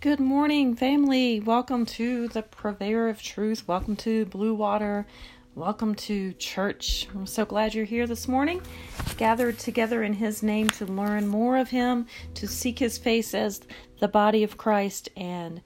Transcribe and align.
Good 0.00 0.20
morning, 0.20 0.76
family. 0.76 1.40
Welcome 1.40 1.84
to 1.86 2.28
the 2.28 2.42
Purveyor 2.42 3.08
of 3.08 3.20
Truth. 3.20 3.66
Welcome 3.66 3.96
to 3.96 4.26
Blue 4.26 4.54
Water. 4.54 5.08
Welcome 5.56 5.96
to 5.96 6.34
church. 6.34 7.08
I'm 7.12 7.26
so 7.26 7.44
glad 7.44 7.74
you're 7.74 7.84
here 7.84 8.06
this 8.06 8.28
morning, 8.28 8.62
gathered 9.16 9.58
together 9.58 10.04
in 10.04 10.12
His 10.12 10.40
name 10.40 10.70
to 10.70 10.86
learn 10.86 11.26
more 11.26 11.56
of 11.56 11.70
Him, 11.70 12.06
to 12.34 12.46
seek 12.46 12.78
His 12.78 12.96
face 12.96 13.34
as 13.34 13.60
the 13.98 14.06
body 14.06 14.44
of 14.44 14.56
Christ, 14.56 15.08
and 15.16 15.62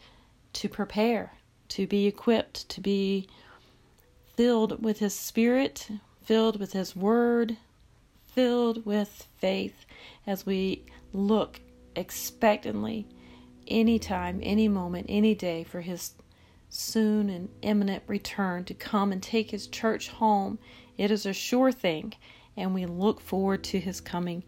to 0.55 0.67
prepare, 0.67 1.35
to 1.69 1.87
be 1.87 2.07
equipped, 2.07 2.67
to 2.71 2.81
be 2.81 3.29
filled 4.35 4.83
with 4.83 5.01
His 5.01 5.13
Spirit, 5.13 5.91
filled 6.23 6.59
with 6.59 6.73
His 6.73 6.97
Word, 6.97 7.59
filled 8.29 8.87
with 8.87 9.29
faith 9.37 9.85
as 10.27 10.47
we 10.47 10.87
look 11.13 11.61
expectantly 11.95 13.07
any 13.69 13.99
time, 13.99 14.41
any 14.43 14.69
moment, 14.69 15.07
any 15.09 15.35
day 15.35 15.65
for 15.65 15.81
his 15.81 16.15
soon 16.69 17.29
and 17.29 17.51
imminent 17.61 18.03
return 18.07 18.65
to 18.65 18.75
come 18.75 19.13
and 19.13 19.23
take 19.23 19.51
his 19.51 19.67
church 19.67 20.09
home. 20.09 20.59
It 20.97 21.11
is 21.11 21.27
a 21.27 21.33
sure 21.33 21.71
thing, 21.71 22.15
and 22.57 22.75
we 22.75 22.87
look 22.87 23.21
forward 23.21 23.63
to 23.65 23.81
his 23.81 24.01
coming 24.01 24.43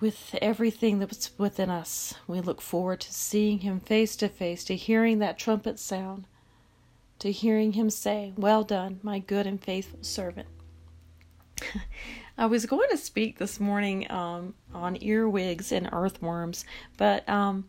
with 0.00 0.34
everything 0.42 0.98
that's 0.98 1.30
within 1.38 1.70
us. 1.70 2.14
We 2.26 2.40
look 2.40 2.60
forward 2.60 3.00
to 3.00 3.12
seeing 3.12 3.60
him 3.60 3.80
face 3.80 4.16
to 4.16 4.28
face, 4.28 4.62
to 4.64 4.76
hearing 4.76 5.18
that 5.18 5.38
trumpet 5.38 5.78
sound, 5.78 6.26
to 7.20 7.32
hearing 7.32 7.72
him 7.72 7.90
say, 7.90 8.32
Well 8.36 8.64
done, 8.64 9.00
my 9.02 9.18
good 9.18 9.46
and 9.46 9.62
faithful 9.62 10.02
servant. 10.02 10.48
I 12.38 12.46
was 12.46 12.66
going 12.66 12.88
to 12.90 12.96
speak 12.96 13.38
this 13.38 13.60
morning 13.60 14.10
um, 14.10 14.54
on 14.74 14.96
earwigs 15.00 15.70
and 15.70 15.88
earthworms, 15.92 16.64
but 16.96 17.28
um, 17.28 17.68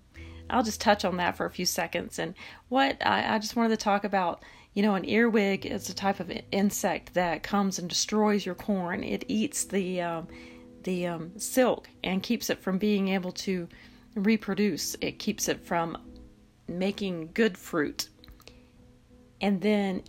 I'll 0.50 0.64
just 0.64 0.82
touch 0.82 1.06
on 1.06 1.18
that 1.18 1.38
for 1.38 1.46
a 1.46 1.52
few 1.52 1.66
seconds. 1.66 2.20
And 2.20 2.34
what 2.70 2.98
I, 3.06 3.36
I, 3.36 3.40
just 3.40 3.56
wanted 3.56 3.70
to 3.70 3.84
talk 3.84 4.04
about, 4.04 4.44
you 4.74 4.82
know, 4.82 4.96
an 4.96 5.08
earwig 5.08 5.66
is 5.66 5.90
a 5.90 5.94
type 5.94 6.20
of 6.20 6.32
insect 6.52 7.14
that 7.14 7.44
comes 7.44 7.80
and 7.80 7.88
destroys 7.88 8.46
your 8.46 8.56
corn. 8.56 9.04
It 9.04 9.24
eats 9.28 9.66
the 9.66 10.02
um, 10.02 10.28
the 10.84 11.08
um, 11.08 11.32
silk 11.38 11.90
and 12.04 12.22
keeps 12.22 12.50
it 12.50 12.60
from 12.60 12.78
being 12.78 13.10
able 13.10 13.32
to 13.32 13.68
reproduce. 14.16 14.96
It 15.02 15.20
keeps 15.20 15.48
it 15.48 15.66
from 15.66 15.98
making 16.68 17.32
good 17.34 17.58
fruit. 17.58 18.10
And 19.42 19.62
then 19.62 20.04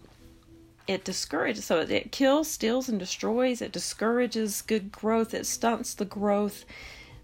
it 0.87 1.05
discourages 1.05 1.65
so 1.65 1.81
it 1.81 2.13
kills 2.13 2.49
steals 2.49 2.89
and 2.89 2.99
destroys. 2.99 3.61
It 3.61 3.73
discourages 3.73 4.63
good 4.63 4.93
growth. 4.93 5.35
It 5.35 5.47
stunts 5.47 5.95
the 5.95 6.05
growth 6.05 6.65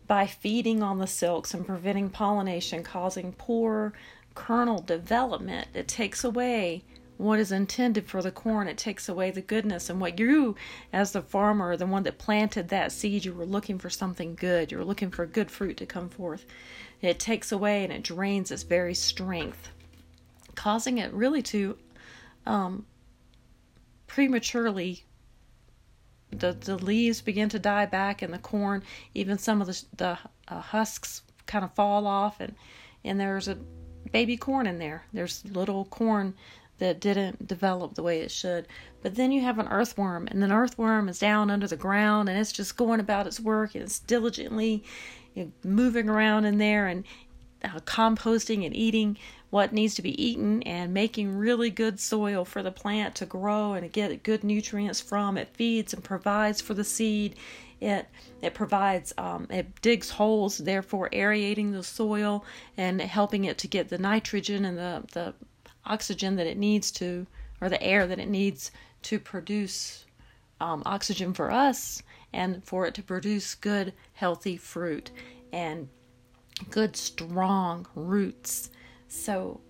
by 0.06 0.26
feeding 0.26 0.82
on 0.82 0.98
the 0.98 1.06
silks 1.06 1.54
and 1.54 1.66
preventing 1.66 2.10
pollination 2.10 2.82
causing 2.82 3.32
poor 3.32 3.92
kernel 4.34 4.80
development. 4.80 5.68
It 5.74 5.88
takes 5.88 6.24
away 6.24 6.82
what 7.18 7.38
is 7.38 7.52
intended 7.52 8.08
for 8.08 8.20
the 8.20 8.32
corn. 8.32 8.66
It 8.66 8.78
takes 8.78 9.08
away 9.08 9.30
the 9.30 9.42
goodness. 9.42 9.88
And 9.88 10.00
what 10.00 10.18
you 10.18 10.56
as 10.92 11.12
the 11.12 11.22
farmer 11.22 11.76
the 11.76 11.86
one 11.86 12.02
that 12.02 12.18
planted 12.18 12.68
that 12.68 12.90
seed 12.90 13.24
you 13.24 13.32
were 13.32 13.46
looking 13.46 13.78
for 13.78 13.90
something 13.90 14.34
good. 14.34 14.72
You 14.72 14.78
were 14.78 14.84
looking 14.84 15.10
for 15.10 15.24
good 15.24 15.50
fruit 15.50 15.76
to 15.76 15.86
come 15.86 16.08
forth. 16.08 16.44
It 17.00 17.20
takes 17.20 17.52
away 17.52 17.84
and 17.84 17.92
it 17.92 18.02
drains 18.02 18.50
its 18.50 18.64
very 18.64 18.94
strength 18.94 19.70
causing 20.54 20.98
it 20.98 21.12
really 21.12 21.42
to 21.42 21.76
um, 22.46 22.86
prematurely 24.12 25.04
the 26.30 26.52
the 26.52 26.76
leaves 26.76 27.20
begin 27.20 27.48
to 27.48 27.58
die 27.58 27.86
back 27.86 28.22
and 28.22 28.32
the 28.32 28.38
corn 28.38 28.82
even 29.14 29.38
some 29.38 29.60
of 29.60 29.66
the 29.66 29.84
the 29.96 30.18
uh, 30.48 30.60
husks 30.60 31.22
kind 31.46 31.64
of 31.64 31.74
fall 31.74 32.06
off 32.06 32.40
and 32.40 32.54
and 33.04 33.18
there's 33.18 33.48
a 33.48 33.58
baby 34.10 34.36
corn 34.36 34.66
in 34.66 34.78
there. 34.78 35.04
There's 35.12 35.44
little 35.44 35.84
corn 35.86 36.34
that 36.78 37.00
didn't 37.00 37.46
develop 37.46 37.94
the 37.94 38.02
way 38.02 38.20
it 38.20 38.30
should. 38.30 38.66
But 39.02 39.14
then 39.14 39.30
you 39.30 39.42
have 39.42 39.58
an 39.58 39.68
earthworm 39.68 40.26
and 40.28 40.42
an 40.42 40.52
earthworm 40.52 41.08
is 41.08 41.18
down 41.18 41.50
under 41.50 41.66
the 41.66 41.76
ground 41.76 42.28
and 42.28 42.38
it's 42.38 42.52
just 42.52 42.76
going 42.76 43.00
about 43.00 43.26
its 43.26 43.38
work 43.38 43.74
and 43.74 43.84
it's 43.84 44.00
diligently 44.00 44.82
you 45.34 45.44
know, 45.44 45.52
moving 45.64 46.08
around 46.08 46.44
in 46.44 46.58
there 46.58 46.88
and 46.88 47.04
uh, 47.64 47.78
composting 47.80 48.66
and 48.66 48.76
eating 48.76 49.16
what 49.52 49.70
needs 49.70 49.94
to 49.94 50.00
be 50.00 50.24
eaten 50.24 50.62
and 50.62 50.94
making 50.94 51.36
really 51.36 51.68
good 51.68 52.00
soil 52.00 52.42
for 52.42 52.62
the 52.62 52.72
plant 52.72 53.14
to 53.14 53.26
grow 53.26 53.74
and 53.74 53.82
to 53.82 53.88
get 53.88 54.22
good 54.22 54.42
nutrients 54.42 54.98
from. 54.98 55.36
It 55.36 55.46
feeds 55.52 55.92
and 55.92 56.02
provides 56.02 56.62
for 56.62 56.72
the 56.72 56.84
seed. 56.84 57.36
It 57.78 58.08
it 58.40 58.54
provides 58.54 59.12
um, 59.18 59.46
it 59.50 59.82
digs 59.82 60.08
holes, 60.08 60.56
therefore 60.56 61.10
aerating 61.12 61.70
the 61.70 61.82
soil 61.82 62.46
and 62.78 62.98
helping 63.02 63.44
it 63.44 63.58
to 63.58 63.68
get 63.68 63.90
the 63.90 63.98
nitrogen 63.98 64.64
and 64.64 64.78
the 64.78 65.02
the 65.12 65.34
oxygen 65.84 66.36
that 66.36 66.46
it 66.46 66.56
needs 66.56 66.90
to, 66.92 67.26
or 67.60 67.68
the 67.68 67.82
air 67.82 68.06
that 68.06 68.18
it 68.18 68.30
needs 68.30 68.70
to 69.02 69.20
produce 69.20 70.06
um, 70.62 70.82
oxygen 70.86 71.34
for 71.34 71.50
us 71.50 72.02
and 72.32 72.64
for 72.64 72.86
it 72.86 72.94
to 72.94 73.02
produce 73.02 73.54
good 73.54 73.92
healthy 74.14 74.56
fruit 74.56 75.10
and 75.52 75.90
good 76.70 76.96
strong 76.96 77.86
roots 77.94 78.70
so, 79.12 79.60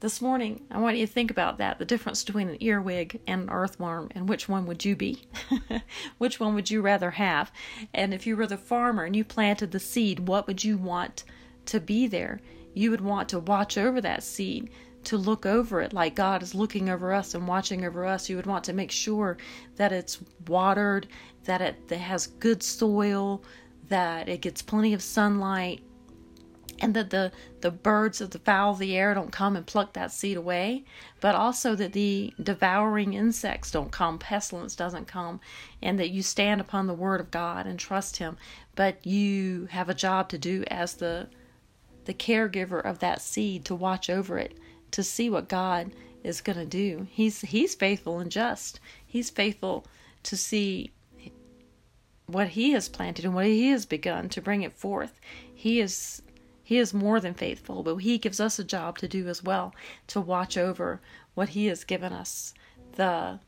this 0.00 0.20
morning, 0.20 0.66
I 0.70 0.78
want 0.78 0.98
you 0.98 1.06
to 1.06 1.12
think 1.12 1.30
about 1.30 1.56
that 1.56 1.78
the 1.78 1.86
difference 1.86 2.22
between 2.22 2.50
an 2.50 2.62
earwig 2.62 3.18
and 3.26 3.44
an 3.44 3.50
earthworm, 3.50 4.10
and 4.14 4.28
which 4.28 4.46
one 4.46 4.66
would 4.66 4.84
you 4.84 4.94
be? 4.94 5.22
which 6.18 6.38
one 6.38 6.54
would 6.54 6.70
you 6.70 6.82
rather 6.82 7.12
have? 7.12 7.50
And 7.94 8.12
if 8.12 8.26
you 8.26 8.36
were 8.36 8.46
the 8.46 8.58
farmer 8.58 9.04
and 9.04 9.16
you 9.16 9.24
planted 9.24 9.70
the 9.70 9.80
seed, 9.80 10.28
what 10.28 10.46
would 10.46 10.62
you 10.62 10.76
want 10.76 11.24
to 11.64 11.80
be 11.80 12.06
there? 12.06 12.42
You 12.74 12.90
would 12.90 13.00
want 13.00 13.30
to 13.30 13.38
watch 13.38 13.78
over 13.78 14.02
that 14.02 14.22
seed, 14.22 14.68
to 15.04 15.16
look 15.16 15.46
over 15.46 15.80
it 15.80 15.94
like 15.94 16.14
God 16.14 16.42
is 16.42 16.54
looking 16.54 16.90
over 16.90 17.14
us 17.14 17.34
and 17.34 17.48
watching 17.48 17.86
over 17.86 18.04
us. 18.04 18.28
You 18.28 18.36
would 18.36 18.46
want 18.46 18.64
to 18.64 18.74
make 18.74 18.90
sure 18.90 19.38
that 19.76 19.92
it's 19.92 20.18
watered, 20.46 21.08
that 21.44 21.62
it 21.62 21.90
has 21.90 22.26
good 22.26 22.62
soil, 22.62 23.42
that 23.88 24.28
it 24.28 24.42
gets 24.42 24.60
plenty 24.60 24.92
of 24.92 25.02
sunlight, 25.02 25.82
and 26.82 26.94
that 26.94 27.10
the 27.10 27.32
the 27.62 27.70
birds 27.70 28.20
of 28.20 28.30
the 28.30 28.38
fowl 28.38 28.72
of 28.72 28.78
the 28.78 28.96
air 28.96 29.14
don't 29.14 29.32
come 29.32 29.56
and 29.56 29.66
pluck 29.66 29.94
that 29.94 30.12
seed 30.12 30.36
away 30.36 30.84
but 31.20 31.34
also 31.34 31.74
that 31.74 31.92
the 31.92 32.34
devouring 32.42 33.14
insects 33.14 33.70
don't 33.70 33.92
come 33.92 34.18
pestilence 34.18 34.76
doesn't 34.76 35.06
come 35.06 35.40
and 35.80 35.98
that 35.98 36.10
you 36.10 36.22
stand 36.22 36.60
upon 36.60 36.86
the 36.86 36.94
word 36.94 37.20
of 37.20 37.30
god 37.30 37.66
and 37.66 37.78
trust 37.78 38.18
him 38.18 38.36
but 38.74 39.06
you 39.06 39.66
have 39.70 39.88
a 39.88 39.94
job 39.94 40.28
to 40.28 40.36
do 40.36 40.64
as 40.66 40.94
the 40.94 41.28
the 42.04 42.14
caregiver 42.14 42.84
of 42.84 42.98
that 42.98 43.22
seed 43.22 43.64
to 43.64 43.74
watch 43.74 44.10
over 44.10 44.36
it 44.36 44.58
to 44.90 45.02
see 45.02 45.30
what 45.30 45.48
god 45.48 45.92
is 46.22 46.40
going 46.40 46.58
to 46.58 46.66
do. 46.66 47.06
He's 47.10 47.40
he's 47.40 47.74
faithful 47.74 48.18
and 48.18 48.30
just. 48.30 48.80
He's 49.06 49.30
faithful 49.30 49.86
to 50.24 50.36
see 50.36 50.92
what 52.26 52.48
he 52.48 52.72
has 52.72 52.88
planted 52.88 53.24
and 53.24 53.34
what 53.34 53.46
he 53.46 53.68
has 53.70 53.86
begun 53.86 54.28
to 54.30 54.40
bring 54.40 54.62
it 54.62 54.72
forth. 54.72 55.20
He 55.52 55.80
is 55.80 56.22
he 56.72 56.78
is 56.78 56.94
more 56.94 57.20
than 57.20 57.34
faithful, 57.34 57.82
but 57.82 57.96
He 57.96 58.16
gives 58.16 58.40
us 58.40 58.58
a 58.58 58.64
job 58.64 58.96
to 58.96 59.06
do 59.06 59.28
as 59.28 59.44
well 59.44 59.74
to 60.06 60.22
watch 60.22 60.56
over 60.56 61.02
what 61.34 61.50
He 61.50 61.66
has 61.66 61.84
given 61.84 62.14
us. 62.14 62.54
The 62.96 63.40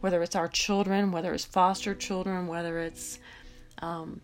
whether 0.00 0.24
it's 0.24 0.34
our 0.34 0.48
children, 0.48 1.12
whether 1.12 1.32
it's 1.32 1.44
foster 1.44 1.94
children, 1.94 2.48
whether 2.48 2.80
it's 2.80 3.20
um, 3.80 4.20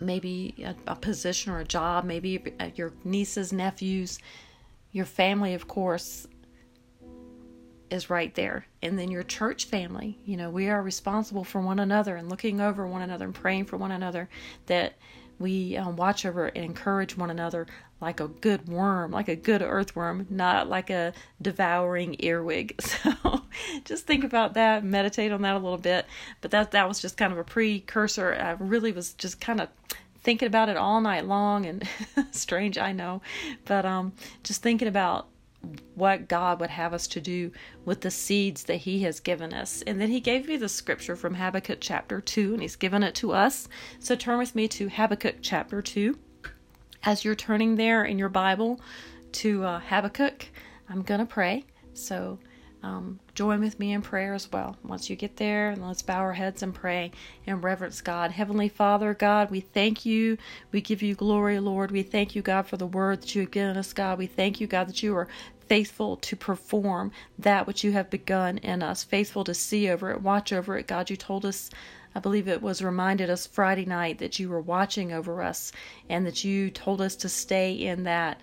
maybe 0.00 0.54
a, 0.64 0.74
a, 0.90 0.96
position 0.96 1.52
or 1.52 1.60
a 1.60 1.64
job, 1.64 2.06
maybe 2.06 2.42
your 2.74 2.94
nieces, 3.04 3.52
nephews, 3.52 4.18
your 4.92 5.04
family, 5.04 5.52
of 5.52 5.68
course, 5.68 6.26
is 7.90 8.08
right 8.08 8.34
there. 8.34 8.64
And 8.82 8.98
then 8.98 9.10
your 9.10 9.24
church 9.24 9.66
family. 9.66 10.18
You 10.24 10.38
know, 10.38 10.48
we 10.48 10.70
are 10.70 10.82
responsible 10.82 11.44
for 11.44 11.60
one 11.60 11.80
another 11.80 12.16
and 12.16 12.30
looking 12.30 12.62
over 12.62 12.86
one 12.86 13.02
another 13.02 13.26
and 13.26 13.34
praying 13.34 13.66
for 13.66 13.76
one 13.76 13.92
another 13.92 14.30
that 14.66 14.94
we 15.40 15.76
um, 15.76 15.96
watch 15.96 16.24
over 16.24 16.46
and 16.46 16.64
encourage 16.64 17.16
one 17.16 17.30
another 17.30 17.66
like 18.00 18.20
a 18.20 18.28
good 18.28 18.66
worm, 18.68 19.10
like 19.10 19.28
a 19.28 19.36
good 19.36 19.62
earthworm, 19.62 20.26
not 20.30 20.68
like 20.68 20.90
a 20.90 21.12
devouring 21.42 22.16
earwig. 22.20 22.78
So 23.02 23.42
just 23.84 24.06
think 24.06 24.24
about 24.24 24.54
that, 24.54 24.84
meditate 24.84 25.32
on 25.32 25.42
that 25.42 25.54
a 25.54 25.58
little 25.58 25.78
bit. 25.78 26.06
But 26.40 26.50
that 26.52 26.70
that 26.70 26.88
was 26.88 27.00
just 27.00 27.16
kind 27.16 27.32
of 27.32 27.38
a 27.38 27.44
precursor. 27.44 28.32
I 28.34 28.52
really 28.62 28.92
was 28.92 29.12
just 29.14 29.40
kind 29.40 29.60
of 29.60 29.68
thinking 30.22 30.46
about 30.46 30.68
it 30.68 30.76
all 30.76 31.00
night 31.00 31.26
long 31.26 31.66
and 31.66 31.88
strange, 32.30 32.78
I 32.78 32.92
know, 32.92 33.22
but 33.64 33.84
um 33.84 34.12
just 34.44 34.62
thinking 34.62 34.88
about 34.88 35.29
what 35.94 36.28
God 36.28 36.60
would 36.60 36.70
have 36.70 36.94
us 36.94 37.06
to 37.08 37.20
do 37.20 37.52
with 37.84 38.00
the 38.00 38.10
seeds 38.10 38.64
that 38.64 38.76
He 38.76 39.02
has 39.02 39.20
given 39.20 39.52
us. 39.52 39.82
And 39.86 40.00
then 40.00 40.10
He 40.10 40.20
gave 40.20 40.48
me 40.48 40.56
the 40.56 40.68
scripture 40.68 41.16
from 41.16 41.34
Habakkuk 41.34 41.78
chapter 41.80 42.20
2, 42.20 42.54
and 42.54 42.62
He's 42.62 42.76
given 42.76 43.02
it 43.02 43.14
to 43.16 43.32
us. 43.32 43.68
So 43.98 44.14
turn 44.14 44.38
with 44.38 44.54
me 44.54 44.68
to 44.68 44.88
Habakkuk 44.88 45.36
chapter 45.42 45.82
2. 45.82 46.18
As 47.02 47.24
you're 47.24 47.34
turning 47.34 47.76
there 47.76 48.04
in 48.04 48.18
your 48.18 48.28
Bible 48.28 48.80
to 49.32 49.64
uh, 49.64 49.80
Habakkuk, 49.80 50.46
I'm 50.88 51.02
going 51.02 51.20
to 51.20 51.26
pray. 51.26 51.64
So 51.94 52.38
um, 52.82 53.20
join 53.34 53.60
with 53.60 53.78
me 53.78 53.92
in 53.92 54.00
prayer 54.00 54.32
as 54.32 54.50
well. 54.50 54.76
Once 54.82 55.10
you 55.10 55.16
get 55.16 55.36
there, 55.36 55.70
and 55.70 55.86
let's 55.86 56.02
bow 56.02 56.18
our 56.18 56.32
heads 56.32 56.62
and 56.62 56.74
pray 56.74 57.12
and 57.46 57.62
reverence 57.62 58.00
God. 58.00 58.30
Heavenly 58.30 58.68
Father, 58.68 59.12
God, 59.12 59.50
we 59.50 59.60
thank 59.60 60.06
you. 60.06 60.38
We 60.72 60.80
give 60.80 61.02
you 61.02 61.14
glory, 61.14 61.60
Lord. 61.60 61.90
We 61.90 62.02
thank 62.02 62.34
you, 62.34 62.42
God, 62.42 62.66
for 62.66 62.78
the 62.78 62.86
word 62.86 63.22
that 63.22 63.34
you 63.34 63.42
have 63.42 63.50
given 63.50 63.76
us, 63.76 63.92
God. 63.92 64.18
We 64.18 64.26
thank 64.26 64.60
you, 64.60 64.66
God, 64.66 64.88
that 64.88 65.02
you 65.02 65.14
are 65.16 65.28
faithful 65.68 66.16
to 66.16 66.34
perform 66.36 67.12
that 67.38 67.66
which 67.66 67.84
you 67.84 67.92
have 67.92 68.10
begun 68.10 68.58
in 68.58 68.82
us, 68.82 69.04
faithful 69.04 69.44
to 69.44 69.54
see 69.54 69.88
over 69.88 70.10
it, 70.10 70.22
watch 70.22 70.52
over 70.52 70.76
it. 70.78 70.86
God, 70.86 71.10
you 71.10 71.16
told 71.16 71.44
us. 71.44 71.70
I 72.12 72.18
believe 72.18 72.48
it 72.48 72.60
was 72.60 72.82
reminded 72.82 73.30
us 73.30 73.46
Friday 73.46 73.84
night 73.84 74.18
that 74.18 74.40
you 74.40 74.48
were 74.48 74.60
watching 74.60 75.12
over 75.12 75.40
us 75.42 75.70
and 76.08 76.26
that 76.26 76.42
you 76.42 76.68
told 76.68 77.00
us 77.00 77.14
to 77.14 77.28
stay 77.28 77.72
in 77.72 78.02
that 78.02 78.40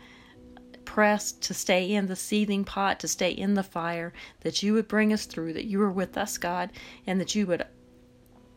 press 0.98 1.32
to 1.32 1.54
stay 1.54 1.94
in 1.94 2.08
the 2.08 2.16
seething 2.16 2.64
pot, 2.64 3.00
to 3.00 3.08
stay 3.08 3.30
in 3.30 3.54
the 3.54 3.62
fire, 3.62 4.12
that 4.42 4.64
you 4.64 4.74
would 4.74 4.88
bring 4.88 5.14
us 5.14 5.28
through, 5.28 5.54
that 5.54 5.66
you 5.66 5.78
were 5.78 5.92
with 5.92 6.18
us, 6.18 6.40
God, 6.40 6.72
and 7.06 7.22
that 7.22 7.36
you 7.36 7.46
would 7.46 7.64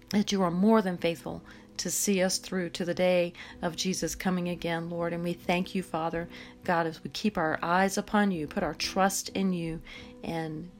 that 0.09 0.33
you 0.33 0.41
are 0.41 0.51
more 0.51 0.81
than 0.81 0.97
faithful 0.97 1.43
to 1.77 1.91
see 1.91 2.23
us 2.23 2.39
through 2.39 2.71
to 2.71 2.87
the 2.87 2.95
day 2.95 3.35
of 3.61 3.77
Jesus 3.77 4.15
coming 4.15 4.49
again, 4.49 4.89
Lord. 4.89 5.13
And 5.13 5.23
we 5.23 5.35
thank 5.35 5.75
you, 5.75 5.83
Father, 5.83 6.31
God, 6.65 6.87
as 6.87 7.05
we 7.05 7.11
keep 7.11 7.37
our 7.37 7.59
eyes 7.63 7.99
upon 7.99 8.31
you, 8.31 8.47
put 8.47 8.63
our 8.63 8.73
trust 8.73 9.29
in 9.29 9.53
you, 9.53 9.83
and 10.25 10.71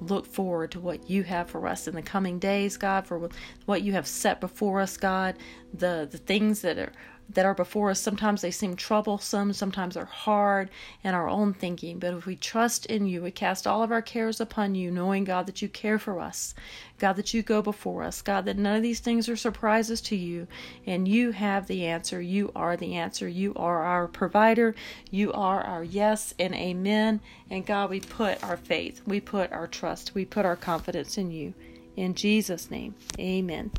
look 0.00 0.26
forward 0.26 0.72
to 0.72 0.80
what 0.80 1.08
you 1.08 1.22
have 1.22 1.48
for 1.48 1.68
us 1.68 1.86
in 1.86 1.94
the 1.94 2.02
coming 2.02 2.40
days, 2.40 2.76
God, 2.76 3.06
for 3.06 3.30
what 3.66 3.82
you 3.82 3.92
have 3.92 4.08
set 4.08 4.40
before 4.40 4.80
us, 4.80 4.96
God, 4.96 5.36
the 5.72 6.08
the 6.10 6.18
things 6.18 6.62
that 6.62 6.76
are 6.76 6.92
that 7.28 7.46
are 7.46 7.54
before 7.54 7.90
us. 7.90 8.00
Sometimes 8.00 8.42
they 8.42 8.50
seem 8.50 8.76
troublesome, 8.76 9.52
sometimes 9.52 9.94
they're 9.94 10.04
hard 10.04 10.70
in 11.02 11.14
our 11.14 11.28
own 11.28 11.54
thinking. 11.54 11.98
But 11.98 12.14
if 12.14 12.26
we 12.26 12.36
trust 12.36 12.86
in 12.86 13.06
you, 13.06 13.22
we 13.22 13.30
cast 13.30 13.66
all 13.66 13.82
of 13.82 13.90
our 13.90 14.02
cares 14.02 14.40
upon 14.40 14.74
you, 14.74 14.90
knowing, 14.90 15.24
God, 15.24 15.46
that 15.46 15.62
you 15.62 15.68
care 15.68 15.98
for 15.98 16.20
us, 16.20 16.54
God, 16.98 17.14
that 17.14 17.34
you 17.34 17.42
go 17.42 17.62
before 17.62 18.02
us, 18.02 18.22
God, 18.22 18.44
that 18.44 18.56
none 18.56 18.76
of 18.76 18.82
these 18.82 19.00
things 19.00 19.28
are 19.28 19.36
surprises 19.36 20.00
to 20.02 20.16
you, 20.16 20.46
and 20.86 21.08
you 21.08 21.32
have 21.32 21.66
the 21.66 21.86
answer. 21.86 22.20
You 22.20 22.52
are 22.54 22.76
the 22.76 22.94
answer. 22.94 23.28
You 23.28 23.52
are 23.56 23.82
our 23.82 24.06
provider. 24.06 24.74
You 25.10 25.32
are 25.32 25.62
our 25.62 25.84
yes 25.84 26.34
and 26.38 26.54
amen. 26.54 27.20
And 27.50 27.66
God, 27.66 27.90
we 27.90 28.00
put 28.00 28.42
our 28.42 28.56
faith, 28.56 29.02
we 29.06 29.20
put 29.20 29.52
our 29.52 29.66
trust, 29.66 30.14
we 30.14 30.24
put 30.24 30.46
our 30.46 30.56
confidence 30.56 31.18
in 31.18 31.30
you. 31.30 31.54
In 31.96 32.14
Jesus' 32.14 32.70
name, 32.70 32.94
amen. 33.18 33.70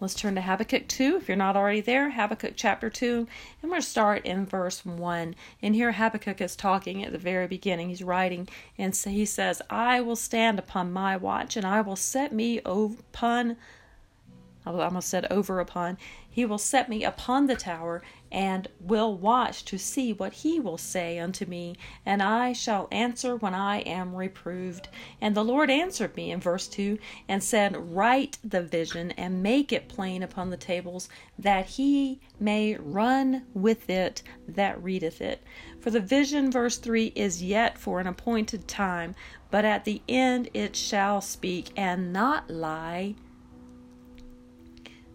Let's 0.00 0.14
turn 0.14 0.34
to 0.34 0.40
Habakkuk 0.40 0.88
2. 0.88 1.16
If 1.16 1.28
you're 1.28 1.36
not 1.36 1.56
already 1.56 1.80
there, 1.80 2.10
Habakkuk 2.10 2.54
chapter 2.56 2.90
2. 2.90 3.18
And 3.18 3.28
we're 3.62 3.70
going 3.70 3.80
to 3.80 3.86
start 3.86 4.26
in 4.26 4.44
verse 4.44 4.84
1. 4.84 5.34
And 5.62 5.74
here 5.74 5.92
Habakkuk 5.92 6.40
is 6.40 6.56
talking 6.56 7.04
at 7.04 7.12
the 7.12 7.18
very 7.18 7.46
beginning. 7.46 7.88
He's 7.88 8.02
writing, 8.02 8.48
and 8.76 8.94
so 8.94 9.10
he 9.10 9.24
says, 9.24 9.62
I 9.70 10.00
will 10.00 10.16
stand 10.16 10.58
upon 10.58 10.92
my 10.92 11.16
watch, 11.16 11.56
and 11.56 11.64
I 11.64 11.80
will 11.80 11.96
set 11.96 12.32
me 12.32 12.60
upon 12.64 13.56
I 14.66 14.70
almost 14.70 15.10
said 15.10 15.26
over 15.30 15.60
upon. 15.60 15.98
He 16.28 16.46
will 16.46 16.58
set 16.58 16.88
me 16.88 17.04
upon 17.04 17.46
the 17.46 17.56
tower, 17.56 18.02
and 18.34 18.66
will 18.80 19.16
watch 19.16 19.64
to 19.64 19.78
see 19.78 20.12
what 20.12 20.32
he 20.32 20.58
will 20.58 20.76
say 20.76 21.20
unto 21.20 21.46
me, 21.46 21.76
and 22.04 22.20
I 22.20 22.52
shall 22.52 22.88
answer 22.90 23.36
when 23.36 23.54
I 23.54 23.78
am 23.82 24.12
reproved. 24.12 24.88
And 25.20 25.36
the 25.36 25.44
Lord 25.44 25.70
answered 25.70 26.16
me 26.16 26.32
in 26.32 26.40
verse 26.40 26.66
2 26.66 26.98
and 27.28 27.44
said, 27.44 27.94
Write 27.94 28.38
the 28.42 28.60
vision 28.60 29.12
and 29.12 29.40
make 29.40 29.72
it 29.72 29.88
plain 29.88 30.20
upon 30.24 30.50
the 30.50 30.56
tables, 30.56 31.08
that 31.38 31.66
he 31.66 32.20
may 32.40 32.74
run 32.74 33.44
with 33.54 33.88
it 33.88 34.24
that 34.48 34.82
readeth 34.82 35.20
it. 35.20 35.40
For 35.78 35.90
the 35.90 36.00
vision, 36.00 36.50
verse 36.50 36.78
3, 36.78 37.12
is 37.14 37.40
yet 37.40 37.78
for 37.78 38.00
an 38.00 38.08
appointed 38.08 38.66
time, 38.66 39.14
but 39.52 39.64
at 39.64 39.84
the 39.84 40.02
end 40.08 40.50
it 40.52 40.74
shall 40.74 41.20
speak 41.20 41.70
and 41.76 42.12
not 42.12 42.50
lie. 42.50 43.14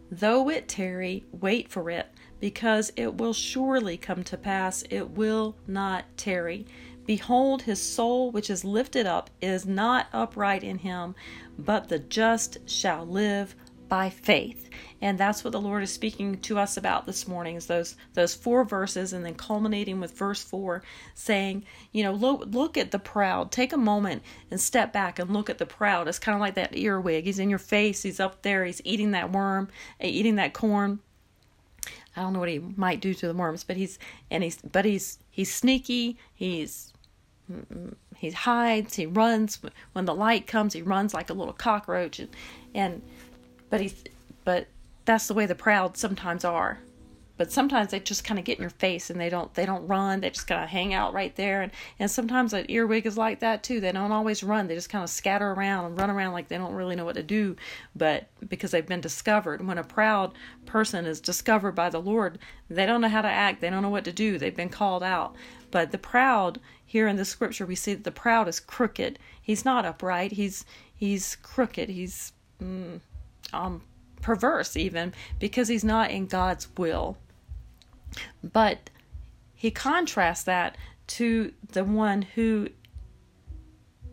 Though 0.09 0.49
it 0.49 0.69
tarry, 0.69 1.25
wait 1.33 1.69
for 1.69 1.89
it, 1.89 2.07
because 2.39 2.91
it 2.95 3.15
will 3.15 3.33
surely 3.33 3.97
come 3.97 4.23
to 4.23 4.37
pass, 4.37 4.83
it 4.89 5.09
will 5.11 5.55
not 5.67 6.05
tarry. 6.17 6.65
Behold, 7.05 7.63
his 7.63 7.81
soul 7.81 8.31
which 8.31 8.49
is 8.49 8.63
lifted 8.63 9.07
up 9.07 9.29
is 9.41 9.65
not 9.65 10.07
upright 10.13 10.63
in 10.63 10.77
him, 10.77 11.15
but 11.57 11.89
the 11.89 11.99
just 11.99 12.57
shall 12.69 13.05
live 13.05 13.55
by 13.89 14.09
faith. 14.09 14.69
And 15.01 15.17
that's 15.17 15.43
what 15.43 15.51
the 15.51 15.59
Lord 15.59 15.81
is 15.81 15.91
speaking 15.91 16.37
to 16.41 16.59
us 16.59 16.77
about 16.77 17.05
this 17.05 17.27
morning 17.27 17.55
is 17.55 17.65
those 17.65 17.95
those 18.13 18.35
four 18.35 18.63
verses 18.63 19.11
and 19.11 19.25
then 19.25 19.33
culminating 19.33 19.99
with 19.99 20.17
verse 20.17 20.43
4 20.43 20.83
saying, 21.15 21.65
you 21.91 22.03
know, 22.03 22.11
look 22.11 22.43
look 22.45 22.77
at 22.77 22.91
the 22.91 22.99
proud. 22.99 23.51
Take 23.51 23.73
a 23.73 23.77
moment 23.77 24.21
and 24.51 24.61
step 24.61 24.93
back 24.93 25.19
and 25.19 25.31
look 25.31 25.49
at 25.49 25.57
the 25.57 25.65
proud. 25.65 26.07
It's 26.07 26.19
kind 26.19 26.35
of 26.35 26.41
like 26.41 26.55
that 26.55 26.77
earwig. 26.77 27.25
He's 27.25 27.39
in 27.39 27.49
your 27.49 27.59
face, 27.59 28.03
he's 28.03 28.19
up 28.19 28.43
there, 28.43 28.63
he's 28.63 28.81
eating 28.85 29.11
that 29.11 29.31
worm, 29.31 29.69
eating 29.99 30.35
that 30.35 30.53
corn. 30.53 30.99
I 32.19 32.23
don't 32.23 32.33
know 32.33 32.39
what 32.39 32.49
he 32.49 32.59
might 32.59 32.99
do 32.99 33.13
to 33.13 33.27
the 33.27 33.33
worms, 33.33 33.63
but 33.63 33.77
he's 33.77 33.97
and 34.29 34.43
he's 34.43 34.57
but 34.57 34.83
he's 34.83 35.19
he's 35.31 35.53
sneaky. 35.53 36.17
He's 36.35 36.91
mm, 37.49 37.95
he 38.17 38.31
hides, 38.31 38.95
he 38.95 39.05
runs. 39.05 39.61
When 39.93 40.03
the 40.03 40.13
light 40.13 40.45
comes, 40.45 40.73
he 40.73 40.81
runs 40.81 41.13
like 41.13 41.29
a 41.29 41.33
little 41.33 41.53
cockroach. 41.53 42.19
And, 42.19 42.29
and 42.75 43.01
but 43.69 43.79
he's 43.79 44.03
but 44.43 44.67
that's 45.05 45.27
the 45.29 45.33
way 45.33 45.45
the 45.45 45.55
proud 45.55 45.95
sometimes 45.95 46.43
are 46.43 46.79
but 47.39 47.53
sometimes 47.53 47.91
they 47.91 48.01
just 48.01 48.25
kind 48.25 48.37
of 48.37 48.43
get 48.43 48.57
in 48.57 48.61
your 48.61 48.69
face 48.69 49.09
and 49.09 49.17
they 49.17 49.29
don't 49.29 49.53
they 49.53 49.65
don't 49.65 49.87
run 49.87 50.19
they 50.19 50.29
just 50.29 50.45
kind 50.45 50.61
of 50.61 50.67
hang 50.67 50.93
out 50.93 51.13
right 51.13 51.37
there. 51.37 51.61
And 51.61 51.71
and 51.97 52.11
sometimes 52.11 52.51
an 52.51 52.65
earwig 52.67 53.05
is 53.05 53.17
like 53.17 53.39
that 53.39 53.63
too. 53.63 53.79
They 53.79 53.93
don't 53.93 54.11
always 54.11 54.43
run 54.43 54.67
they 54.67 54.75
just 54.75 54.89
kind 54.89 55.05
of 55.05 55.09
scatter 55.09 55.51
around 55.51 55.85
and 55.85 55.97
run 55.97 56.09
around 56.09 56.33
like 56.33 56.49
they 56.49 56.57
don't 56.57 56.73
really 56.73 56.97
know 56.97 57.05
what 57.05 57.15
to 57.15 57.23
do. 57.23 57.55
But 57.95 58.27
because 58.49 58.71
they've 58.71 58.85
been 58.85 58.99
discovered 58.99 59.65
when 59.65 59.77
a 59.77 59.85
proud 59.85 60.33
person 60.65 61.05
is 61.05 61.21
discovered 61.21 61.71
by 61.71 61.89
the 61.89 62.01
lord 62.01 62.39
they 62.69 62.85
don't 62.85 62.99
know 62.99 63.07
how 63.07 63.21
to 63.21 63.29
act 63.29 63.61
they 63.61 63.69
don't 63.69 63.83
know 63.83 63.89
what 63.89 64.03
to 64.03 64.11
do 64.11 64.37
they've 64.37 64.53
been 64.53 64.67
called 64.67 65.01
out. 65.01 65.33
But 65.71 65.91
the 65.91 65.97
proud 65.97 66.59
here 66.85 67.07
in 67.07 67.15
the 67.15 67.23
scripture 67.23 67.65
we 67.65 67.75
see 67.75 67.93
that 67.93 68.03
the 68.03 68.11
proud 68.11 68.49
is 68.49 68.59
crooked. 68.59 69.17
He's 69.41 69.63
not 69.63 69.85
upright 69.85 70.33
he's 70.33 70.65
he's 70.93 71.37
crooked 71.37 71.87
he's 71.87 72.33
mm, 72.61 72.99
um, 73.53 73.81
perverse, 74.21 74.75
even 74.75 75.13
because 75.39 75.67
he's 75.67 75.83
not 75.83 76.11
in 76.11 76.27
God's 76.27 76.67
will. 76.77 77.17
But 78.43 78.89
he 79.53 79.71
contrasts 79.71 80.43
that 80.43 80.77
to 81.07 81.53
the 81.71 81.83
one 81.83 82.21
who 82.21 82.69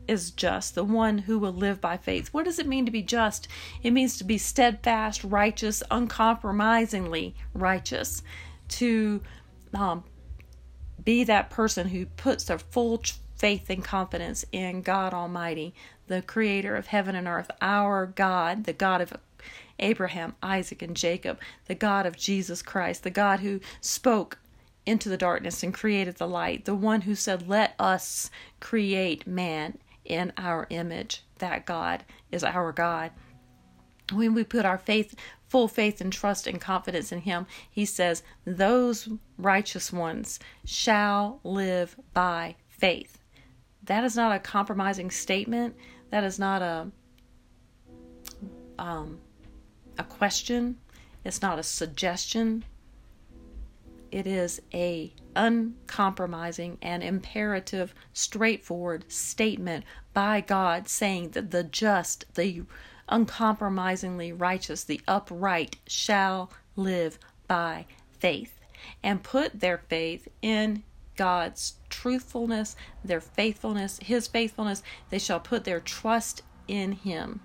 is 0.09 0.31
just, 0.31 0.75
the 0.75 0.85
one 0.85 1.19
who 1.19 1.39
will 1.39 1.53
live 1.53 1.81
by 1.81 1.97
faith. 1.97 2.29
What 2.29 2.45
does 2.45 2.59
it 2.59 2.67
mean 2.67 2.85
to 2.87 2.93
be 2.93 3.03
just? 3.03 3.49
It 3.83 3.91
means 3.91 4.19
to 4.19 4.25
be 4.25 4.39
steadfast, 4.39 5.25
righteous, 5.25 5.83
uncompromisingly 5.91 7.35
righteous, 7.55 8.23
to 8.69 9.21
um, 9.75 10.05
be 11.03 11.25
that 11.25 11.51
person 11.51 11.89
who 11.89 12.07
puts 12.07 12.45
their 12.45 12.59
full 12.59 13.03
faith 13.37 13.69
and 13.69 13.85
confidence 13.85 14.45
in 14.53 14.83
God 14.83 15.13
Almighty, 15.13 15.75
the 16.07 16.23
creator 16.23 16.77
of 16.77 16.87
heaven 16.87 17.15
and 17.15 17.29
earth, 17.29 17.51
our 17.61 18.07
God, 18.07 18.65
the 18.65 18.73
God 18.73 19.01
of 19.01 19.13
Abraham, 19.79 20.35
Isaac, 20.43 20.83
and 20.83 20.97
Jacob, 20.97 21.39
the 21.67 21.75
God 21.75 22.07
of 22.07 22.17
Jesus 22.17 22.63
Christ, 22.63 23.03
the 23.03 23.11
God 23.11 23.41
who 23.41 23.61
spoke 23.81 24.39
into 24.87 25.09
the 25.09 25.17
darkness 25.17 25.63
and 25.63 25.75
created 25.75 26.17
the 26.17 26.29
light, 26.29 26.65
the 26.65 26.75
one 26.75 27.03
who 27.03 27.15
said, 27.15 27.49
Let 27.49 27.75
us 27.79 28.31
create 28.61 29.27
man 29.27 29.79
in 30.05 30.33
our 30.39 30.67
image. 30.71 31.23
That 31.39 31.67
God 31.67 32.05
is 32.31 32.45
our 32.45 32.73
God. 32.73 33.11
When 34.13 34.33
we 34.35 34.45
put 34.45 34.65
our 34.65 34.79
faith, 34.79 35.15
full 35.49 35.69
faith 35.69 36.01
and 36.01 36.13
trust 36.13 36.47
and 36.47 36.61
confidence 36.61 37.11
in 37.11 37.21
Him, 37.21 37.47
He 37.69 37.85
says, 37.85 38.23
Those 38.45 39.09
righteous 39.37 39.93
ones 39.93 40.39
shall 40.65 41.41
live 41.43 41.97
by 42.15 42.55
faith. 42.69 43.19
That 43.83 44.05
is 44.05 44.17
not 44.17 44.35
a 44.35 44.39
compromising 44.39 45.11
statement. 45.11 45.77
That 46.11 46.25
is 46.25 46.39
not 46.39 46.63
a 46.63 46.91
um, 48.79 49.19
a 49.99 50.05
question, 50.05 50.77
it's 51.25 51.43
not 51.43 51.59
a 51.59 51.63
suggestion. 51.63 52.65
It 54.11 54.27
is 54.27 54.61
a 54.73 55.13
uncompromising 55.35 56.79
and 56.81 57.03
imperative 57.03 57.95
straightforward 58.13 59.11
statement 59.11 59.85
by 60.15 60.41
God 60.41 60.89
saying 60.89 61.31
that 61.31 61.51
the 61.51 61.65
just, 61.65 62.25
the 62.35 62.63
uncompromisingly 63.09 64.33
righteous, 64.33 64.85
the 64.85 65.01
upright 65.07 65.77
shall 65.87 66.51
live 66.77 67.19
by 67.47 67.87
faith 68.19 68.61
and 69.03 69.23
put 69.23 69.61
their 69.61 69.79
faith 69.79 70.29
in 70.43 70.83
God's 71.17 71.75
truthfulness, 71.89 72.77
their 73.05 73.21
faithfulness, 73.21 73.99
His 74.03 74.27
faithfulness. 74.27 74.83
They 75.11 75.19
shall 75.19 75.41
put 75.41 75.65
their 75.65 75.81
trust 75.81 76.43
in 76.69 76.93
Him 76.93 77.41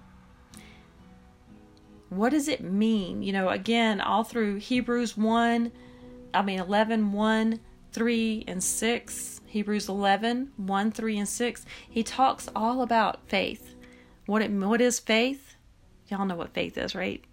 what 2.11 2.31
does 2.31 2.49
it 2.49 2.61
mean? 2.61 3.23
You 3.23 3.31
know, 3.31 3.47
again, 3.47 4.01
all 4.01 4.25
through 4.25 4.57
Hebrews 4.57 5.15
1, 5.15 5.71
I 6.33 6.41
mean 6.41 6.59
11 6.59 7.13
1 7.13 7.59
3 7.93 8.43
and 8.47 8.63
6, 8.63 9.41
Hebrews 9.45 9.89
11, 9.89 10.51
1, 10.57 10.91
3, 10.91 11.17
and 11.17 11.27
6, 11.27 11.65
he 11.89 12.03
talks 12.03 12.49
all 12.55 12.81
about 12.81 13.27
faith. 13.27 13.75
What, 14.25 14.41
it, 14.41 14.51
what 14.51 14.81
is 14.81 14.99
faith? 14.99 15.55
Y'all 16.07 16.25
know 16.25 16.35
what 16.35 16.53
faith 16.53 16.77
is, 16.77 16.95
right? 16.95 17.23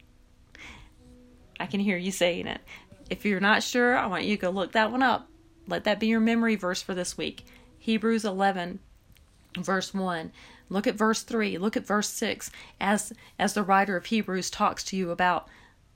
I 1.61 1.67
can 1.67 1.81
hear 1.81 1.97
you 1.97 2.13
saying 2.13 2.47
it. 2.47 2.61
If 3.11 3.25
you're 3.25 3.41
not 3.41 3.63
sure, 3.63 3.97
I 3.97 4.07
want 4.07 4.25
you 4.25 4.37
to 4.37 4.41
go 4.41 4.51
look 4.51 4.73
that 4.73 4.93
one 4.93 5.03
up. 5.03 5.29
Let 5.67 5.85
that 5.85 6.01
be 6.01 6.07
your 6.07 6.21
memory 6.21 6.57
verse 6.57 6.83
for 6.83 6.95
this 6.95 7.17
week. 7.17 7.45
Hebrews 7.79 8.25
11, 8.25 8.79
verse 9.57 9.93
1. 9.93 10.33
Look 10.69 10.87
at 10.87 10.95
verse 10.95 11.23
3. 11.23 11.59
Look 11.59 11.77
at 11.77 11.87
verse 11.87 12.09
6 12.09 12.51
as, 12.81 13.13
as 13.39 13.55
the 13.55 13.63
writer 13.63 13.97
of 13.97 14.07
Hebrews 14.07 14.51
talks 14.51 14.85
to 14.85 14.97
you 14.97 15.11
about 15.11 15.49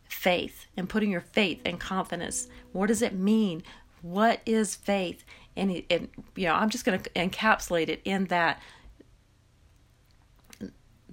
faith 0.04 0.66
and 0.76 0.88
putting 0.88 1.10
your 1.10 1.20
faith 1.20 1.60
and 1.64 1.80
confidence. 1.80 2.48
What 2.72 2.88
does 2.88 3.02
it 3.02 3.14
mean? 3.14 3.62
What 4.02 4.40
is 4.46 4.74
faith? 4.74 5.24
And, 5.56 5.82
and 5.90 6.08
you 6.36 6.46
know, 6.46 6.54
I'm 6.54 6.70
just 6.70 6.84
going 6.84 7.00
to 7.00 7.10
encapsulate 7.10 7.88
it 7.88 8.00
in 8.04 8.26
that 8.26 8.60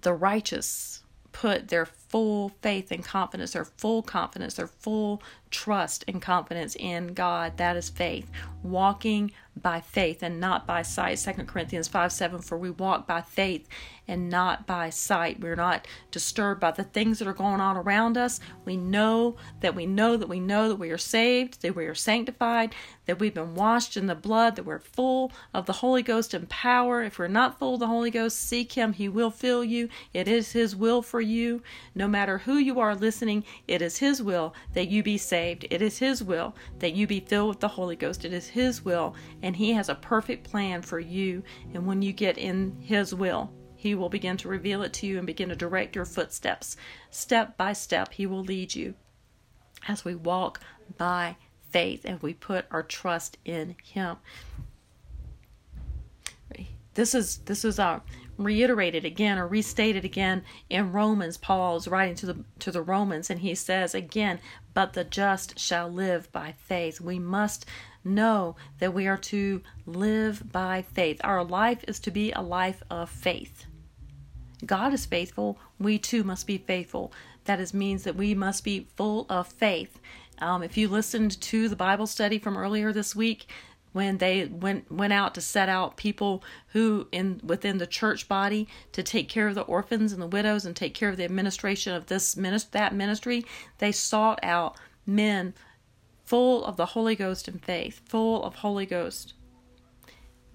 the 0.01 0.13
righteous 0.13 1.03
put 1.31 1.67
their 1.67 1.85
full 1.85 2.49
faith 2.61 2.91
and 2.91 3.03
confidence, 3.03 3.53
their 3.53 3.65
full 3.65 4.01
confidence, 4.01 4.55
their 4.55 4.67
full 4.67 5.21
trust 5.51 6.03
and 6.07 6.21
confidence 6.21 6.75
in 6.75 7.13
God. 7.13 7.57
That 7.57 7.75
is 7.75 7.89
faith. 7.89 8.29
Walking 8.63 9.31
by 9.61 9.81
faith 9.81 10.23
and 10.23 10.39
not 10.39 10.65
by 10.65 10.81
sight. 10.81 11.17
2 11.17 11.43
Corinthians 11.43 11.87
5 11.87 12.11
7 12.11 12.41
For 12.41 12.57
we 12.57 12.69
walk 12.69 13.07
by 13.07 13.21
faith 13.21 13.67
and 14.07 14.29
not 14.29 14.65
by 14.65 14.89
sight. 14.89 15.39
We're 15.39 15.55
not 15.55 15.87
disturbed 16.11 16.59
by 16.59 16.71
the 16.71 16.83
things 16.83 17.19
that 17.19 17.27
are 17.27 17.33
going 17.33 17.61
on 17.61 17.77
around 17.77 18.17
us. 18.17 18.39
We 18.65 18.75
know 18.77 19.37
that 19.59 19.75
we 19.75 19.85
know 19.85 20.17
that 20.17 20.29
we 20.29 20.39
know 20.39 20.69
that 20.69 20.77
we 20.77 20.89
are 20.91 20.97
saved, 20.97 21.61
that 21.61 21.75
we 21.75 21.85
are 21.85 21.95
sanctified, 21.95 22.73
that 23.05 23.19
we've 23.19 23.33
been 23.33 23.55
washed 23.55 23.97
in 23.97 24.07
the 24.07 24.15
blood, 24.15 24.55
that 24.55 24.65
we're 24.65 24.79
full 24.79 25.31
of 25.53 25.65
the 25.65 25.73
Holy 25.73 26.01
Ghost 26.01 26.33
and 26.33 26.49
power. 26.49 27.03
If 27.03 27.19
we're 27.19 27.27
not 27.27 27.59
full 27.59 27.75
of 27.75 27.79
the 27.79 27.87
Holy 27.87 28.11
Ghost, 28.11 28.39
seek 28.39 28.73
Him. 28.73 28.93
He 28.93 29.09
will 29.09 29.31
fill 29.31 29.63
you. 29.63 29.89
It 30.13 30.27
is 30.27 30.53
His 30.53 30.75
will 30.75 31.01
for 31.01 31.21
you. 31.21 31.61
No 31.93 32.07
matter 32.07 32.39
who 32.39 32.55
you 32.55 32.79
are 32.79 32.95
listening, 32.95 33.43
it 33.67 33.81
is 33.81 33.97
His 33.97 34.21
will 34.21 34.53
that 34.73 34.87
you 34.87 35.03
be 35.03 35.17
saved. 35.17 35.38
It 35.47 35.81
is 35.81 35.97
His 35.97 36.23
will 36.23 36.55
that 36.79 36.93
you 36.93 37.07
be 37.07 37.19
filled 37.19 37.49
with 37.49 37.59
the 37.59 37.67
Holy 37.67 37.95
Ghost. 37.95 38.25
It 38.25 38.33
is 38.33 38.47
His 38.47 38.83
will, 38.83 39.15
and 39.41 39.55
He 39.55 39.73
has 39.73 39.89
a 39.89 39.95
perfect 39.95 40.49
plan 40.49 40.81
for 40.81 40.99
you. 40.99 41.43
And 41.73 41.85
when 41.85 42.01
you 42.01 42.13
get 42.13 42.37
in 42.37 42.77
His 42.81 43.13
will, 43.13 43.51
He 43.75 43.95
will 43.95 44.09
begin 44.09 44.37
to 44.37 44.47
reveal 44.47 44.83
it 44.83 44.93
to 44.93 45.07
you 45.07 45.17
and 45.17 45.27
begin 45.27 45.49
to 45.49 45.55
direct 45.55 45.95
your 45.95 46.05
footsteps. 46.05 46.77
Step 47.09 47.57
by 47.57 47.73
step, 47.73 48.13
He 48.13 48.25
will 48.25 48.43
lead 48.43 48.75
you 48.75 48.95
as 49.87 50.03
we 50.03 50.15
walk 50.15 50.61
by 50.97 51.37
faith 51.69 52.01
and 52.05 52.21
we 52.21 52.33
put 52.33 52.65
our 52.71 52.83
trust 52.83 53.37
in 53.45 53.75
Him. 53.83 54.17
This 56.95 57.15
is 57.15 57.37
this 57.45 57.63
is 57.63 57.79
our 57.79 58.01
reiterated 58.39 59.05
again 59.05 59.37
or 59.37 59.47
restated 59.47 60.05
again 60.05 60.43
in 60.69 60.91
Romans. 60.91 61.37
Paul 61.37 61.75
is 61.75 61.87
writing 61.87 62.15
to 62.15 62.25
the 62.25 62.43
to 62.59 62.71
the 62.71 62.81
Romans 62.81 63.29
and 63.29 63.41
he 63.41 63.53
says 63.53 63.93
again, 63.93 64.39
but 64.73 64.93
the 64.93 65.03
just 65.03 65.59
shall 65.59 65.89
live 65.89 66.31
by 66.31 66.53
faith. 66.57 67.01
We 67.01 67.19
must 67.19 67.65
know 68.03 68.55
that 68.79 68.93
we 68.93 69.07
are 69.07 69.17
to 69.17 69.61
live 69.85 70.51
by 70.51 70.81
faith. 70.81 71.19
Our 71.23 71.43
life 71.43 71.83
is 71.87 71.99
to 71.99 72.11
be 72.11 72.31
a 72.31 72.41
life 72.41 72.81
of 72.89 73.09
faith. 73.09 73.65
God 74.65 74.93
is 74.93 75.05
faithful. 75.05 75.59
We 75.77 75.99
too 75.99 76.23
must 76.23 76.47
be 76.47 76.57
faithful. 76.57 77.11
That 77.45 77.59
is 77.59 77.73
means 77.73 78.03
that 78.03 78.15
we 78.15 78.33
must 78.33 78.63
be 78.63 78.87
full 78.95 79.25
of 79.29 79.47
faith. 79.47 79.99
Um, 80.41 80.63
if 80.63 80.77
you 80.77 80.87
listened 80.87 81.39
to 81.41 81.67
the 81.67 81.75
Bible 81.75 82.07
study 82.07 82.39
from 82.39 82.57
earlier 82.57 82.93
this 82.93 83.15
week, 83.15 83.49
when 83.91 84.17
they 84.17 84.45
went 84.45 84.91
went 84.91 85.13
out 85.13 85.33
to 85.35 85.41
set 85.41 85.69
out 85.69 85.97
people 85.97 86.43
who 86.67 87.07
in 87.11 87.41
within 87.43 87.77
the 87.77 87.87
church 87.87 88.27
body 88.27 88.67
to 88.91 89.01
take 89.03 89.29
care 89.29 89.47
of 89.47 89.55
the 89.55 89.61
orphans 89.61 90.11
and 90.11 90.21
the 90.21 90.27
widows 90.27 90.65
and 90.65 90.75
take 90.75 90.93
care 90.93 91.09
of 91.09 91.17
the 91.17 91.25
administration 91.25 91.93
of 91.93 92.07
this 92.07 92.37
ministry 92.37 92.69
that 92.73 92.93
ministry. 92.93 93.45
They 93.79 93.91
sought 93.91 94.39
out 94.43 94.77
men 95.05 95.53
full 96.23 96.63
of 96.65 96.77
the 96.77 96.87
Holy 96.87 97.15
Ghost 97.15 97.47
and 97.47 97.63
faith 97.63 98.01
full 98.05 98.43
of 98.43 98.55
Holy 98.55 98.85
Ghost 98.85 99.33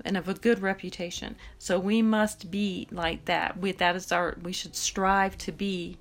and 0.04 0.16
of 0.16 0.28
a 0.28 0.34
good 0.34 0.60
reputation. 0.60 1.36
So 1.58 1.78
we 1.78 2.02
must 2.02 2.50
be 2.50 2.86
like 2.90 3.24
that. 3.24 3.58
We 3.58 3.72
that 3.72 3.96
is 3.96 4.12
our 4.12 4.36
we 4.42 4.52
should 4.52 4.76
strive 4.76 5.36
to 5.38 5.52
be 5.52 5.98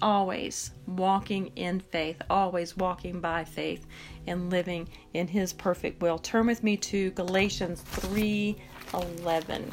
always 0.00 0.70
walking 0.86 1.52
in 1.56 1.80
faith, 1.80 2.20
always 2.28 2.76
walking 2.76 3.20
by 3.20 3.44
faith 3.44 3.86
and 4.26 4.50
living 4.50 4.88
in 5.14 5.28
his 5.28 5.52
perfect 5.52 6.00
will. 6.02 6.18
Turn 6.18 6.46
with 6.46 6.62
me 6.62 6.76
to 6.78 7.10
Galatians 7.12 7.82
3:11. 7.82 9.72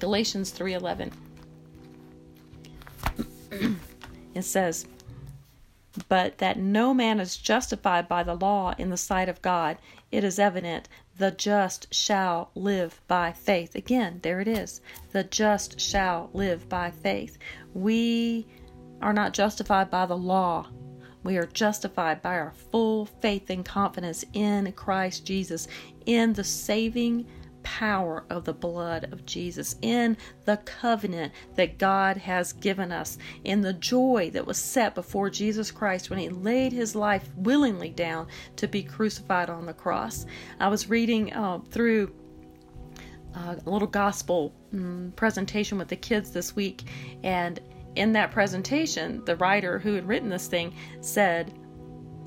Galatians 0.00 0.52
3:11. 0.52 1.12
it 4.34 4.42
says, 4.42 4.86
"But 6.08 6.38
that 6.38 6.58
no 6.58 6.94
man 6.94 7.20
is 7.20 7.36
justified 7.36 8.08
by 8.08 8.22
the 8.22 8.34
law 8.34 8.74
in 8.78 8.90
the 8.90 8.96
sight 8.96 9.28
of 9.28 9.42
God, 9.42 9.78
it 10.10 10.24
is 10.24 10.38
evident 10.38 10.88
the 11.16 11.30
just 11.30 11.92
shall 11.92 12.50
live 12.54 13.00
by 13.08 13.32
faith." 13.32 13.74
Again, 13.74 14.20
there 14.22 14.40
it 14.40 14.48
is. 14.48 14.80
The 15.12 15.24
just 15.24 15.80
shall 15.80 16.30
live 16.32 16.68
by 16.68 16.90
faith. 16.90 17.38
We 17.74 18.46
are 19.00 19.12
not 19.12 19.32
justified 19.32 19.90
by 19.90 20.06
the 20.06 20.16
law. 20.16 20.68
We 21.24 21.36
are 21.36 21.46
justified 21.46 22.22
by 22.22 22.38
our 22.38 22.52
full 22.70 23.06
faith 23.06 23.50
and 23.50 23.64
confidence 23.64 24.24
in 24.32 24.72
Christ 24.72 25.26
Jesus, 25.26 25.68
in 26.06 26.32
the 26.32 26.44
saving 26.44 27.26
power 27.62 28.24
of 28.30 28.44
the 28.44 28.52
blood 28.52 29.12
of 29.12 29.26
Jesus, 29.26 29.76
in 29.82 30.16
the 30.46 30.56
covenant 30.58 31.32
that 31.56 31.76
God 31.76 32.16
has 32.16 32.52
given 32.52 32.92
us, 32.92 33.18
in 33.44 33.60
the 33.60 33.74
joy 33.74 34.30
that 34.32 34.46
was 34.46 34.56
set 34.56 34.94
before 34.94 35.28
Jesus 35.28 35.70
Christ 35.70 36.08
when 36.08 36.18
he 36.18 36.28
laid 36.28 36.72
his 36.72 36.94
life 36.94 37.28
willingly 37.36 37.90
down 37.90 38.28
to 38.56 38.68
be 38.68 38.82
crucified 38.82 39.50
on 39.50 39.66
the 39.66 39.74
cross. 39.74 40.24
I 40.60 40.68
was 40.68 40.88
reading 40.88 41.32
uh, 41.34 41.58
through 41.70 42.14
uh, 43.36 43.56
a 43.64 43.70
little 43.70 43.88
gospel 43.88 44.54
um, 44.72 45.12
presentation 45.14 45.78
with 45.78 45.88
the 45.88 45.96
kids 45.96 46.30
this 46.30 46.56
week, 46.56 46.84
and 47.22 47.60
in 47.94 48.12
that 48.12 48.30
presentation, 48.30 49.24
the 49.24 49.36
writer 49.36 49.78
who 49.78 49.94
had 49.94 50.06
written 50.06 50.28
this 50.28 50.46
thing 50.46 50.74
said, 51.00 51.52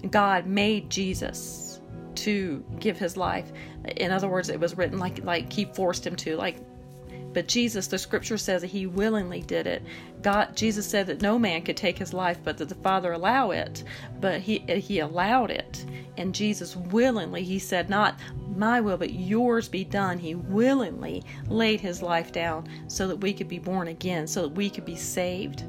God 0.10 0.48
made 0.48 0.90
Jesus 0.90 1.82
to 2.16 2.64
give 2.80 2.98
his 2.98 3.18
life. 3.18 3.52
In 3.98 4.12
other 4.12 4.28
words, 4.28 4.50
it 4.50 4.60
was 4.60 4.78
written 4.78 5.00
like 5.00 5.24
like 5.24 5.52
he 5.52 5.66
forced 5.66 6.06
him 6.06 6.16
to, 6.18 6.36
like 6.36 6.58
but 7.34 7.48
Jesus, 7.48 7.88
the 7.88 7.98
scripture 7.98 8.38
says 8.38 8.62
that 8.62 8.68
he 8.68 8.86
willingly 8.86 9.42
did 9.42 9.68
it. 9.68 9.84
God, 10.22 10.56
Jesus 10.56 10.88
said 10.88 11.08
that 11.08 11.22
no 11.22 11.40
man 11.40 11.62
could 11.62 11.78
take 11.78 11.98
his 11.98 12.14
life, 12.14 12.38
but 12.44 12.58
that 12.58 12.70
the 12.70 12.76
Father 12.76 13.14
allow 13.14 13.52
it. 13.52 13.84
But 14.20 14.42
he 14.42 14.60
he 14.60 15.00
allowed 15.00 15.52
it, 15.52 15.86
and 16.18 16.36
Jesus 16.36 16.76
willingly, 16.76 17.44
he 17.44 17.60
said, 17.60 17.90
not 17.90 18.20
my 18.56 18.82
will, 18.82 18.98
but 18.98 19.14
yours 19.14 19.68
be 19.68 19.84
done. 19.84 20.20
He 20.20 20.36
willingly 20.36 21.24
laid 21.48 21.80
his 21.80 22.02
life 22.02 22.32
down 22.32 22.68
so 22.88 23.08
that 23.08 23.18
we 23.18 23.34
could 23.34 23.48
be 23.48 23.60
born 23.60 23.88
again, 23.88 24.28
so 24.28 24.44
that 24.44 24.56
we 24.56 24.70
could 24.70 24.86
be 24.86 24.96
saved. 24.96 25.64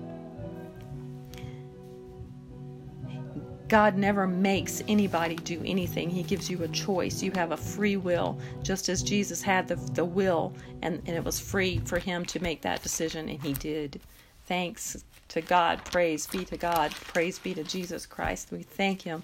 God 3.72 3.96
never 3.96 4.26
makes 4.26 4.82
anybody 4.86 5.34
do 5.34 5.62
anything. 5.64 6.10
He 6.10 6.22
gives 6.22 6.50
you 6.50 6.62
a 6.62 6.68
choice. 6.68 7.22
You 7.22 7.32
have 7.36 7.52
a 7.52 7.56
free 7.56 7.96
will, 7.96 8.38
just 8.62 8.90
as 8.90 9.02
Jesus 9.02 9.40
had 9.40 9.66
the, 9.66 9.76
the 9.76 10.04
will, 10.04 10.52
and, 10.82 11.00
and 11.06 11.16
it 11.16 11.24
was 11.24 11.40
free 11.40 11.78
for 11.86 11.98
him 11.98 12.26
to 12.26 12.42
make 12.42 12.60
that 12.60 12.82
decision, 12.82 13.30
and 13.30 13.42
he 13.42 13.54
did. 13.54 13.98
Thanks 14.44 15.02
to 15.28 15.40
God. 15.40 15.82
Praise 15.86 16.26
be 16.26 16.44
to 16.44 16.58
God. 16.58 16.90
Praise 16.90 17.38
be 17.38 17.54
to 17.54 17.64
Jesus 17.64 18.04
Christ. 18.04 18.52
We 18.52 18.62
thank 18.62 19.00
him. 19.00 19.22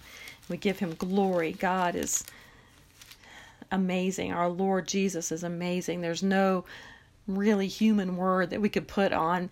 We 0.48 0.56
give 0.56 0.78
him 0.78 0.94
glory. 0.94 1.52
God 1.52 1.94
is 1.94 2.24
amazing. 3.70 4.32
Our 4.32 4.48
Lord 4.48 4.88
Jesus 4.88 5.30
is 5.30 5.44
amazing. 5.44 6.00
There's 6.00 6.22
no 6.22 6.64
really 7.26 7.68
human 7.68 8.16
word 8.16 8.48
that 8.48 8.62
we 8.62 8.70
could 8.70 8.88
put 8.88 9.12
on 9.12 9.50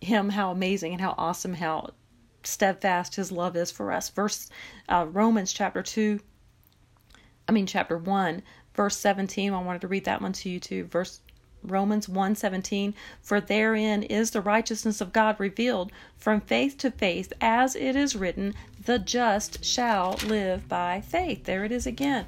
him 0.00 0.28
how 0.28 0.52
amazing 0.52 0.92
and 0.92 1.00
how 1.00 1.16
awesome 1.18 1.54
how 1.54 1.90
steadfast 2.46 3.16
his 3.16 3.32
love 3.32 3.56
is 3.56 3.70
for 3.70 3.92
us. 3.92 4.08
Verse 4.08 4.48
uh, 4.88 5.06
Romans 5.10 5.52
chapter 5.52 5.82
2, 5.82 6.20
I 7.48 7.52
mean 7.52 7.66
chapter 7.66 7.98
1, 7.98 8.42
verse 8.74 8.96
17. 8.96 9.52
I 9.52 9.62
wanted 9.62 9.82
to 9.82 9.88
read 9.88 10.04
that 10.04 10.22
one 10.22 10.32
to 10.34 10.48
you 10.48 10.60
too. 10.60 10.84
Verse 10.84 11.20
Romans 11.62 12.06
1:17 12.06 12.94
For 13.20 13.40
therein 13.40 14.04
is 14.04 14.30
the 14.30 14.40
righteousness 14.40 15.00
of 15.00 15.12
God 15.12 15.40
revealed 15.40 15.90
from 16.16 16.40
faith 16.40 16.78
to 16.78 16.90
faith 16.90 17.32
as 17.40 17.74
it 17.74 17.96
is 17.96 18.14
written 18.14 18.54
the 18.84 18.98
just 18.98 19.64
shall 19.64 20.12
live 20.24 20.68
by 20.68 21.00
faith. 21.00 21.44
There 21.44 21.64
it 21.64 21.72
is 21.72 21.86
again. 21.86 22.26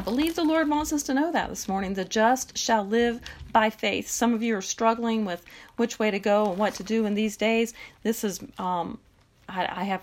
I 0.00 0.02
believe 0.02 0.34
the 0.34 0.44
Lord 0.44 0.66
wants 0.70 0.94
us 0.94 1.02
to 1.02 1.12
know 1.12 1.30
that 1.30 1.50
this 1.50 1.68
morning. 1.68 1.92
The 1.92 2.06
just 2.06 2.56
shall 2.56 2.86
live 2.86 3.20
by 3.52 3.68
faith. 3.68 4.08
Some 4.08 4.32
of 4.32 4.42
you 4.42 4.56
are 4.56 4.62
struggling 4.62 5.26
with 5.26 5.44
which 5.76 5.98
way 5.98 6.10
to 6.10 6.18
go 6.18 6.48
and 6.48 6.58
what 6.58 6.72
to 6.76 6.82
do 6.82 7.04
in 7.04 7.12
these 7.12 7.36
days. 7.36 7.74
This 8.02 8.24
is, 8.24 8.40
um, 8.58 8.98
I, 9.46 9.68
I 9.70 9.84
have, 9.84 10.02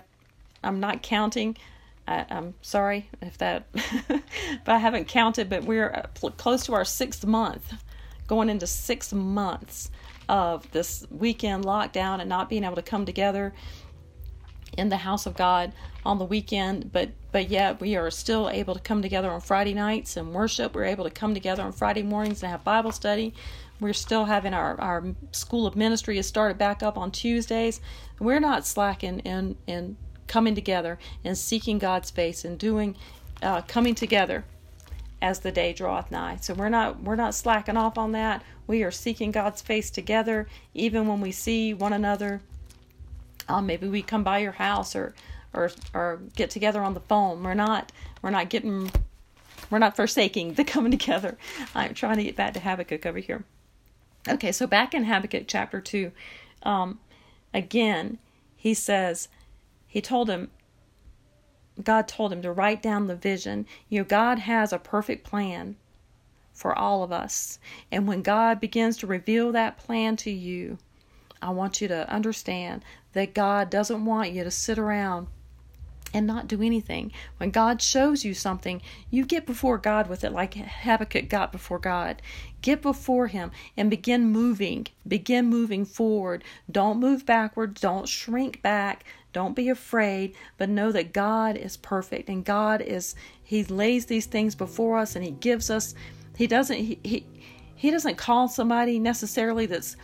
I'm 0.62 0.78
not 0.78 1.02
counting 1.02 1.56
I, 2.06 2.24
am 2.30 2.54
sorry 2.62 3.10
if 3.20 3.38
that, 3.38 3.66
but 4.08 4.68
I 4.68 4.78
haven't 4.78 5.08
counted, 5.08 5.50
but 5.50 5.64
we're 5.64 5.90
uh, 5.90 6.30
close 6.30 6.64
to 6.66 6.74
our 6.74 6.84
sixth 6.84 7.26
month, 7.26 7.74
going 8.28 8.48
into 8.48 8.68
six 8.68 9.12
months 9.12 9.90
of 10.28 10.70
this 10.70 11.08
weekend 11.10 11.64
lockdown 11.64 12.20
and 12.20 12.28
not 12.28 12.48
being 12.48 12.62
able 12.62 12.76
to 12.76 12.82
come 12.82 13.04
together 13.04 13.52
in 14.78 14.88
the 14.88 14.98
house 14.98 15.26
of 15.26 15.36
God 15.36 15.72
on 16.06 16.18
the 16.18 16.24
weekend, 16.24 16.92
but 16.92 17.10
but 17.30 17.50
yet 17.50 17.80
we 17.80 17.96
are 17.96 18.10
still 18.10 18.48
able 18.48 18.74
to 18.74 18.80
come 18.80 19.02
together 19.02 19.30
on 19.30 19.40
Friday 19.40 19.74
nights 19.74 20.16
and 20.16 20.32
worship. 20.32 20.74
We're 20.74 20.84
able 20.84 21.04
to 21.04 21.10
come 21.10 21.34
together 21.34 21.62
on 21.62 21.72
Friday 21.72 22.02
mornings 22.02 22.42
and 22.42 22.50
have 22.50 22.64
Bible 22.64 22.92
study. 22.92 23.34
We're 23.80 23.92
still 23.92 24.24
having 24.24 24.54
our, 24.54 24.80
our 24.80 25.04
school 25.32 25.66
of 25.66 25.76
ministry 25.76 26.16
has 26.16 26.26
started 26.26 26.56
back 26.56 26.82
up 26.82 26.96
on 26.96 27.10
Tuesdays. 27.10 27.80
We're 28.18 28.40
not 28.40 28.64
slacking 28.64 29.18
in 29.20 29.56
in 29.66 29.96
coming 30.26 30.54
together 30.54 30.98
and 31.24 31.36
seeking 31.36 31.78
God's 31.78 32.10
face 32.10 32.44
and 32.44 32.58
doing 32.58 32.96
uh, 33.42 33.62
coming 33.62 33.94
together 33.94 34.44
as 35.20 35.40
the 35.40 35.50
day 35.50 35.72
draweth 35.72 36.10
nigh. 36.10 36.36
So 36.40 36.54
we're 36.54 36.68
not 36.68 37.02
we're 37.02 37.16
not 37.16 37.34
slacking 37.34 37.76
off 37.76 37.98
on 37.98 38.12
that. 38.12 38.42
We 38.66 38.82
are 38.84 38.90
seeking 38.90 39.32
God's 39.32 39.60
face 39.60 39.90
together, 39.90 40.46
even 40.74 41.06
when 41.06 41.20
we 41.20 41.32
see 41.32 41.74
one 41.74 41.92
another. 41.92 42.40
Um, 43.48 43.66
maybe 43.66 43.88
we 43.88 44.02
come 44.02 44.22
by 44.22 44.38
your 44.38 44.52
house 44.52 44.94
or 44.94 45.14
or 45.54 45.70
or 45.94 46.20
get 46.36 46.50
together 46.50 46.82
on 46.82 46.94
the 46.94 47.00
phone. 47.00 47.42
We're 47.42 47.54
not 47.54 47.92
we're 48.22 48.30
not 48.30 48.50
getting 48.50 48.90
we're 49.70 49.78
not 49.78 49.96
forsaking 49.96 50.54
the 50.54 50.64
coming 50.64 50.90
together. 50.98 51.36
I'm 51.74 51.94
trying 51.94 52.16
to 52.18 52.24
get 52.24 52.36
back 52.36 52.54
to 52.54 52.60
Habakkuk 52.60 53.06
over 53.06 53.18
here. 53.18 53.44
Okay, 54.28 54.52
so 54.52 54.66
back 54.66 54.94
in 54.94 55.04
Habakkuk 55.04 55.44
chapter 55.46 55.80
two, 55.80 56.12
um, 56.62 56.98
again 57.54 58.18
he 58.56 58.74
says 58.74 59.28
he 59.86 60.00
told 60.00 60.28
him 60.28 60.50
God 61.82 62.08
told 62.08 62.32
him 62.32 62.42
to 62.42 62.52
write 62.52 62.82
down 62.82 63.06
the 63.06 63.16
vision. 63.16 63.66
You 63.88 64.00
know, 64.00 64.04
God 64.04 64.40
has 64.40 64.72
a 64.72 64.78
perfect 64.78 65.24
plan 65.24 65.76
for 66.52 66.76
all 66.76 67.04
of 67.04 67.12
us. 67.12 67.58
And 67.92 68.08
when 68.08 68.22
God 68.22 68.60
begins 68.60 68.96
to 68.98 69.06
reveal 69.06 69.52
that 69.52 69.78
plan 69.78 70.16
to 70.16 70.30
you, 70.30 70.78
I 71.40 71.50
want 71.50 71.80
you 71.80 71.88
to 71.88 72.10
understand 72.10 72.84
that 73.12 73.34
God 73.34 73.70
doesn't 73.70 74.04
want 74.04 74.32
you 74.32 74.44
to 74.44 74.50
sit 74.50 74.78
around 74.78 75.28
and 76.14 76.26
not 76.26 76.48
do 76.48 76.62
anything. 76.62 77.12
When 77.36 77.50
God 77.50 77.82
shows 77.82 78.24
you 78.24 78.34
something, 78.34 78.80
you 79.10 79.24
get 79.24 79.46
before 79.46 79.78
God 79.78 80.08
with 80.08 80.24
it 80.24 80.32
like 80.32 80.54
Habakkuk 80.54 81.28
got 81.28 81.52
before 81.52 81.78
God. 81.78 82.22
Get 82.62 82.82
before 82.82 83.26
Him 83.26 83.50
and 83.76 83.90
begin 83.90 84.26
moving. 84.26 84.86
Begin 85.06 85.46
moving 85.46 85.84
forward. 85.84 86.44
Don't 86.70 86.98
move 86.98 87.26
backwards. 87.26 87.80
Don't 87.80 88.08
shrink 88.08 88.62
back. 88.62 89.04
Don't 89.32 89.54
be 89.54 89.68
afraid, 89.68 90.34
but 90.56 90.70
know 90.70 90.90
that 90.90 91.12
God 91.12 91.56
is 91.56 91.76
perfect 91.76 92.28
and 92.28 92.44
God 92.44 92.80
is 92.80 93.14
he 93.42 93.62
lays 93.64 94.06
these 94.06 94.26
things 94.26 94.54
before 94.54 94.98
us 94.98 95.14
and 95.14 95.24
he 95.24 95.32
gives 95.32 95.70
us 95.70 95.94
he 96.36 96.46
doesn't 96.46 96.78
he 96.78 96.98
he, 97.04 97.26
he 97.74 97.90
doesn't 97.90 98.16
call 98.16 98.48
somebody 98.48 98.98
necessarily 98.98 99.66
that's 99.66 99.96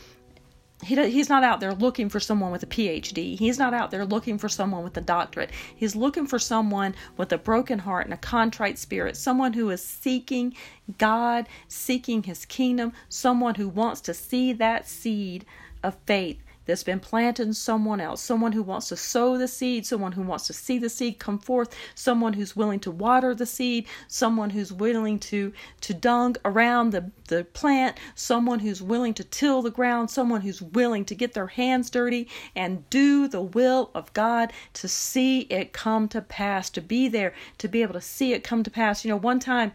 he, 0.82 1.10
he's 1.10 1.28
not 1.28 1.44
out 1.44 1.60
there 1.60 1.72
looking 1.72 2.08
for 2.08 2.20
someone 2.20 2.50
with 2.50 2.62
a 2.62 2.66
PhD. 2.66 3.38
He's 3.38 3.58
not 3.58 3.74
out 3.74 3.90
there 3.90 4.04
looking 4.04 4.38
for 4.38 4.48
someone 4.48 4.82
with 4.82 4.96
a 4.96 5.00
doctorate. 5.00 5.50
He's 5.74 5.94
looking 5.94 6.26
for 6.26 6.38
someone 6.38 6.94
with 7.16 7.32
a 7.32 7.38
broken 7.38 7.78
heart 7.78 8.06
and 8.06 8.14
a 8.14 8.18
contrite 8.18 8.78
spirit, 8.78 9.16
someone 9.16 9.52
who 9.52 9.70
is 9.70 9.82
seeking 9.82 10.54
God, 10.98 11.48
seeking 11.68 12.24
his 12.24 12.44
kingdom, 12.44 12.92
someone 13.08 13.54
who 13.54 13.68
wants 13.68 14.00
to 14.02 14.14
see 14.14 14.52
that 14.54 14.88
seed 14.88 15.44
of 15.82 15.96
faith 16.06 16.38
that's 16.66 16.84
been 16.84 17.00
planted 17.00 17.46
in 17.46 17.54
someone 17.54 18.00
else, 18.00 18.22
someone 18.22 18.52
who 18.52 18.62
wants 18.62 18.88
to 18.88 18.96
sow 18.96 19.36
the 19.36 19.48
seed, 19.48 19.86
someone 19.86 20.12
who 20.12 20.22
wants 20.22 20.46
to 20.46 20.52
see 20.52 20.78
the 20.78 20.88
seed 20.88 21.18
come 21.18 21.38
forth, 21.38 21.74
someone 21.94 22.32
who's 22.32 22.56
willing 22.56 22.80
to 22.80 22.90
water 22.90 23.34
the 23.34 23.46
seed, 23.46 23.86
someone 24.08 24.50
who's 24.50 24.72
willing 24.72 25.18
to 25.18 25.52
to 25.80 25.94
dung 25.94 26.36
around 26.44 26.90
the, 26.90 27.10
the 27.28 27.44
plant, 27.44 27.98
someone 28.14 28.60
who's 28.60 28.82
willing 28.82 29.14
to 29.14 29.24
till 29.24 29.62
the 29.62 29.70
ground, 29.70 30.10
someone 30.10 30.40
who's 30.40 30.62
willing 30.62 31.04
to 31.04 31.14
get 31.14 31.34
their 31.34 31.48
hands 31.48 31.90
dirty 31.90 32.28
and 32.56 32.88
do 32.90 33.28
the 33.28 33.42
will 33.42 33.90
of 33.94 34.12
God 34.12 34.52
to 34.74 34.88
see 34.88 35.40
it 35.42 35.72
come 35.72 36.08
to 36.08 36.20
pass, 36.20 36.70
to 36.70 36.80
be 36.80 37.08
there, 37.08 37.34
to 37.58 37.68
be 37.68 37.82
able 37.82 37.94
to 37.94 38.00
see 38.00 38.32
it 38.32 38.44
come 38.44 38.62
to 38.62 38.70
pass. 38.70 39.04
You 39.04 39.10
know, 39.10 39.16
one 39.16 39.40
time 39.40 39.72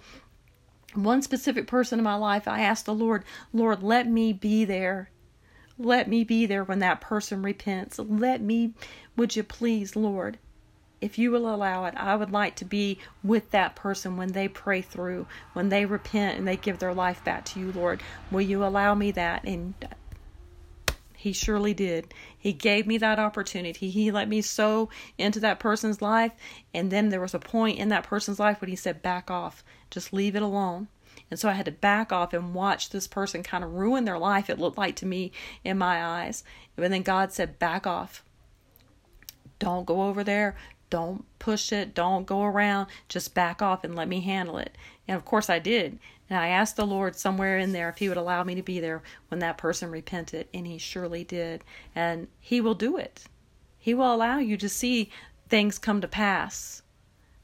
one 0.96 1.22
specific 1.22 1.68
person 1.68 2.00
in 2.00 2.04
my 2.04 2.16
life, 2.16 2.48
I 2.48 2.62
asked 2.62 2.88
the 2.88 2.96
Lord, 2.96 3.24
Lord, 3.54 3.84
let 3.84 4.08
me 4.08 4.34
be 4.34 4.66
there 4.66 5.12
let 5.80 6.10
me 6.10 6.24
be 6.24 6.46
there 6.46 6.64
when 6.64 6.80
that 6.80 7.02
person 7.02 7.42
repents. 7.42 7.98
Let 7.98 8.42
me, 8.42 8.74
would 9.16 9.36
you 9.36 9.44
please, 9.44 9.96
Lord, 9.96 10.38
if 11.02 11.18
you 11.18 11.32
will 11.32 11.54
allow 11.54 11.86
it, 11.86 11.94
I 11.96 12.18
would 12.18 12.32
like 12.32 12.58
to 12.58 12.66
be 12.66 13.00
with 13.24 13.52
that 13.52 13.76
person 13.76 14.18
when 14.18 14.34
they 14.34 14.50
pray 14.50 14.82
through, 14.82 15.26
when 15.54 15.70
they 15.70 15.86
repent 15.86 16.38
and 16.38 16.46
they 16.46 16.58
give 16.58 16.80
their 16.80 16.94
life 16.94 17.24
back 17.24 17.46
to 17.46 17.60
you, 17.60 17.72
Lord. 17.72 18.04
Will 18.30 18.42
you 18.42 18.66
allow 18.66 18.94
me 18.94 19.12
that? 19.12 19.46
And 19.46 19.74
he 21.16 21.32
surely 21.32 21.74
did. 21.74 22.14
He 22.38 22.52
gave 22.52 22.86
me 22.86 22.98
that 22.98 23.20
opportunity. 23.20 23.90
He 23.90 24.12
let 24.12 24.28
me 24.28 24.42
sow 24.42 24.90
into 25.18 25.40
that 25.40 25.60
person's 25.60 26.02
life. 26.02 26.34
And 26.74 26.92
then 26.92 27.10
there 27.10 27.22
was 27.22 27.34
a 27.34 27.40
point 27.40 27.80
in 27.80 27.90
that 27.90 28.04
person's 28.04 28.40
life 28.40 28.60
when 28.60 28.70
he 28.70 28.76
said, 28.76 29.02
back 29.02 29.32
off, 29.32 29.64
just 29.90 30.12
leave 30.12 30.36
it 30.36 30.42
alone. 30.42 30.90
And 31.30 31.40
so 31.40 31.50
I 31.50 31.54
had 31.54 31.66
to 31.66 31.72
back 31.72 32.12
off 32.12 32.34
and 32.34 32.54
watch 32.54 32.90
this 32.90 33.08
person 33.08 33.44
kind 33.44 33.64
of 33.64 33.74
ruin 33.74 34.06
their 34.06 34.18
life, 34.18 34.50
it 34.50 34.60
looked 34.60 34.78
like 34.78 34.96
to 34.98 35.06
me 35.06 35.32
in 35.64 35.78
my 35.78 36.04
eyes. 36.04 36.44
And 36.78 36.94
then 36.94 37.04
God 37.04 37.32
said, 37.32 37.60
back 37.60 37.86
off. 37.86 38.24
Don't 39.60 39.86
go 39.86 40.04
over 40.04 40.24
there. 40.24 40.56
Don't 40.90 41.26
push 41.38 41.72
it. 41.72 41.94
Don't 41.94 42.26
go 42.26 42.44
around. 42.44 42.88
Just 43.08 43.36
back 43.36 43.62
off 43.62 43.84
and 43.84 43.96
let 43.96 44.08
me 44.08 44.22
handle 44.22 44.58
it. 44.58 44.76
And 45.08 45.16
of 45.16 45.26
course 45.26 45.50
I 45.50 45.60
did. 45.60 46.00
And 46.30 46.40
I 46.40 46.48
asked 46.48 46.76
the 46.76 46.86
Lord 46.86 47.16
somewhere 47.16 47.60
in 47.60 47.74
there 47.74 47.90
if 47.90 47.98
He 47.98 48.08
would 48.10 48.18
allow 48.18 48.44
me 48.44 48.56
to 48.56 48.64
be 48.64 48.80
there 48.80 49.04
when 49.28 49.40
that 49.40 49.58
person 49.58 49.92
repented. 49.92 50.48
And 50.54 50.66
He 50.66 50.78
surely 50.78 51.24
did. 51.24 51.64
And 51.94 52.28
He 52.40 52.62
will 52.62 52.76
do 52.76 52.98
it. 52.98 53.26
He 53.78 53.94
will 53.94 54.14
allow 54.14 54.40
you 54.40 54.58
to 54.58 54.70
see 54.70 55.12
things 55.48 55.78
come 55.78 56.02
to 56.02 56.08
pass 56.08 56.82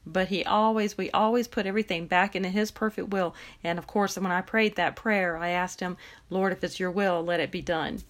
but 0.06 0.28
he 0.28 0.44
always 0.44 0.96
we 0.96 1.10
always 1.10 1.48
put 1.48 1.66
everything 1.66 2.06
back 2.06 2.36
into 2.36 2.48
his 2.48 2.70
perfect 2.70 3.08
will. 3.08 3.34
And 3.64 3.78
of 3.78 3.86
course 3.86 4.16
when 4.16 4.30
i 4.30 4.40
prayed 4.40 4.76
that 4.76 4.96
prayer 4.96 5.36
i 5.36 5.50
asked 5.50 5.80
him 5.80 5.96
lord 6.30 6.52
if 6.52 6.62
it's 6.62 6.78
your 6.78 6.90
will 6.90 7.22
let 7.22 7.40
it 7.40 7.50
be 7.50 7.62
done. 7.62 8.02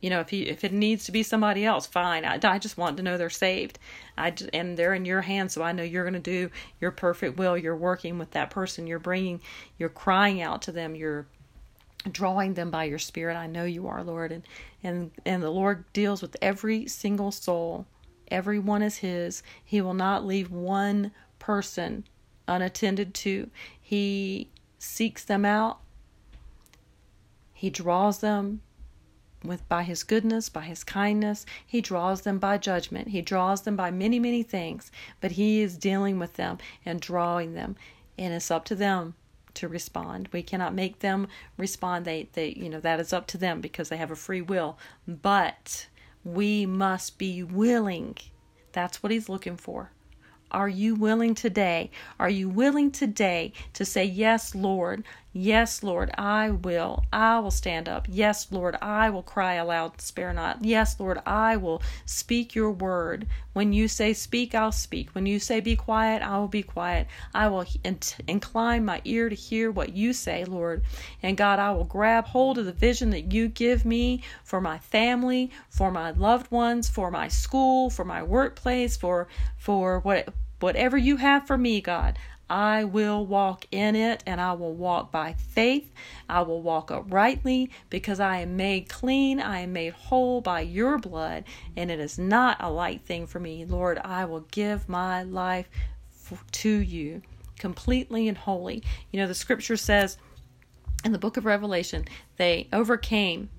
You 0.00 0.10
know 0.10 0.20
if 0.20 0.28
he 0.28 0.42
if 0.42 0.64
it 0.64 0.72
needs 0.72 1.04
to 1.06 1.12
be 1.12 1.22
somebody 1.22 1.64
else 1.64 1.86
fine. 1.86 2.24
I, 2.24 2.38
I 2.42 2.58
just 2.58 2.76
want 2.76 2.96
to 2.96 3.02
know 3.02 3.16
they're 3.16 3.30
saved. 3.30 3.78
I 4.18 4.34
and 4.52 4.76
they're 4.76 4.94
in 4.94 5.04
your 5.04 5.22
hands 5.22 5.54
so 5.54 5.62
i 5.62 5.72
know 5.72 5.82
you're 5.82 6.04
going 6.04 6.14
to 6.14 6.20
do 6.20 6.50
your 6.80 6.90
perfect 6.90 7.38
will. 7.38 7.56
You're 7.56 7.76
working 7.76 8.18
with 8.18 8.32
that 8.32 8.50
person. 8.50 8.86
You're 8.86 8.98
bringing 8.98 9.40
you're 9.78 9.88
crying 9.88 10.42
out 10.42 10.62
to 10.62 10.72
them. 10.72 10.94
You're 10.94 11.26
drawing 12.10 12.54
them 12.54 12.70
by 12.70 12.84
your 12.84 12.98
spirit. 12.98 13.36
I 13.36 13.46
know 13.46 13.64
you 13.64 13.86
are 13.86 14.02
lord. 14.02 14.32
And 14.32 14.42
and 14.82 15.10
and 15.24 15.42
the 15.42 15.50
lord 15.50 15.84
deals 15.92 16.22
with 16.22 16.36
every 16.42 16.86
single 16.88 17.30
soul. 17.32 17.86
Everyone 18.28 18.82
is 18.82 18.98
his. 18.98 19.42
He 19.64 19.80
will 19.80 19.94
not 19.94 20.26
leave 20.26 20.50
one 20.50 21.12
person 21.46 22.04
unattended 22.48 23.14
to. 23.14 23.48
He 23.80 24.48
seeks 24.80 25.22
them 25.22 25.44
out. 25.44 25.78
He 27.52 27.70
draws 27.70 28.18
them 28.18 28.62
with 29.44 29.66
by 29.68 29.84
his 29.84 30.02
goodness, 30.02 30.48
by 30.48 30.62
his 30.62 30.82
kindness. 30.82 31.46
He 31.64 31.80
draws 31.80 32.22
them 32.22 32.40
by 32.40 32.58
judgment. 32.58 33.08
He 33.08 33.22
draws 33.22 33.62
them 33.62 33.76
by 33.76 33.92
many, 33.92 34.18
many 34.18 34.42
things, 34.42 34.90
but 35.20 35.32
he 35.32 35.60
is 35.60 35.78
dealing 35.78 36.18
with 36.18 36.34
them 36.34 36.58
and 36.84 37.00
drawing 37.00 37.54
them. 37.54 37.76
And 38.18 38.34
it's 38.34 38.50
up 38.50 38.64
to 38.64 38.74
them 38.74 39.14
to 39.54 39.68
respond. 39.68 40.28
We 40.32 40.42
cannot 40.42 40.74
make 40.74 40.98
them 40.98 41.28
respond. 41.56 42.04
They 42.04 42.28
they 42.32 42.54
you 42.56 42.68
know 42.68 42.80
that 42.80 42.98
is 42.98 43.12
up 43.12 43.28
to 43.28 43.38
them 43.38 43.60
because 43.60 43.88
they 43.88 43.98
have 43.98 44.10
a 44.10 44.16
free 44.16 44.42
will. 44.42 44.78
But 45.06 45.86
we 46.24 46.66
must 46.66 47.18
be 47.18 47.44
willing. 47.44 48.16
That's 48.72 49.00
what 49.00 49.12
he's 49.12 49.28
looking 49.28 49.56
for. 49.56 49.92
Are 50.50 50.68
you 50.68 50.94
willing 50.94 51.34
today? 51.34 51.90
Are 52.18 52.30
you 52.30 52.48
willing 52.48 52.90
today 52.90 53.52
to 53.74 53.84
say, 53.84 54.04
Yes, 54.04 54.54
Lord, 54.54 55.04
Yes, 55.38 55.82
Lord, 55.82 56.10
I 56.16 56.48
will. 56.48 57.04
I 57.12 57.40
will 57.40 57.50
stand 57.50 57.90
up. 57.90 58.06
Yes, 58.08 58.50
Lord, 58.50 58.74
I 58.80 59.10
will 59.10 59.22
cry 59.22 59.54
aloud, 59.54 60.00
spare 60.00 60.32
not. 60.32 60.64
Yes, 60.64 60.98
Lord, 60.98 61.20
I 61.26 61.58
will 61.58 61.82
speak 62.06 62.54
your 62.54 62.70
word. 62.70 63.26
When 63.52 63.74
you 63.74 63.86
say 63.86 64.14
speak, 64.14 64.54
I'll 64.54 64.72
speak. 64.72 65.10
When 65.10 65.26
you 65.26 65.38
say 65.38 65.60
be 65.60 65.76
quiet, 65.76 66.22
I 66.22 66.38
will 66.38 66.48
be 66.48 66.62
quiet. 66.62 67.06
I 67.34 67.48
will 67.48 67.66
incline 68.26 68.86
my 68.86 69.02
ear 69.04 69.28
to 69.28 69.34
hear 69.34 69.70
what 69.70 69.92
you 69.92 70.14
say, 70.14 70.46
Lord. 70.46 70.82
And 71.22 71.36
God, 71.36 71.58
I 71.58 71.70
will 71.72 71.84
grab 71.84 72.24
hold 72.28 72.56
of 72.56 72.64
the 72.64 72.72
vision 72.72 73.10
that 73.10 73.30
you 73.30 73.48
give 73.48 73.84
me 73.84 74.22
for 74.42 74.62
my 74.62 74.78
family, 74.78 75.50
for 75.68 75.90
my 75.90 76.12
loved 76.12 76.50
ones, 76.50 76.88
for 76.88 77.10
my 77.10 77.28
school, 77.28 77.90
for 77.90 78.06
my 78.06 78.22
workplace, 78.22 78.96
for 78.96 79.28
for 79.58 80.00
what 80.00 80.32
whatever 80.60 80.96
you 80.96 81.16
have 81.16 81.46
for 81.46 81.58
me, 81.58 81.82
God. 81.82 82.18
I 82.48 82.84
will 82.84 83.26
walk 83.26 83.66
in 83.72 83.96
it 83.96 84.22
and 84.26 84.40
I 84.40 84.52
will 84.52 84.74
walk 84.74 85.10
by 85.10 85.34
faith. 85.34 85.92
I 86.28 86.42
will 86.42 86.62
walk 86.62 86.90
uprightly 86.90 87.70
because 87.90 88.20
I 88.20 88.38
am 88.38 88.56
made 88.56 88.88
clean. 88.88 89.40
I 89.40 89.60
am 89.60 89.72
made 89.72 89.92
whole 89.94 90.40
by 90.40 90.60
your 90.60 90.98
blood, 90.98 91.44
and 91.76 91.90
it 91.90 91.98
is 91.98 92.18
not 92.18 92.56
a 92.60 92.70
light 92.70 93.02
thing 93.02 93.26
for 93.26 93.40
me. 93.40 93.64
Lord, 93.64 93.98
I 93.98 94.24
will 94.26 94.46
give 94.50 94.88
my 94.88 95.22
life 95.22 95.68
to 96.52 96.70
you, 96.70 97.22
completely 97.58 98.28
and 98.28 98.38
wholly. 98.38 98.82
You 99.10 99.20
know, 99.20 99.26
the 99.26 99.34
scripture 99.34 99.76
says 99.76 100.18
in 101.04 101.12
the 101.12 101.18
book 101.18 101.36
of 101.36 101.44
Revelation, 101.44 102.04
they 102.36 102.68
overcame 102.72 103.50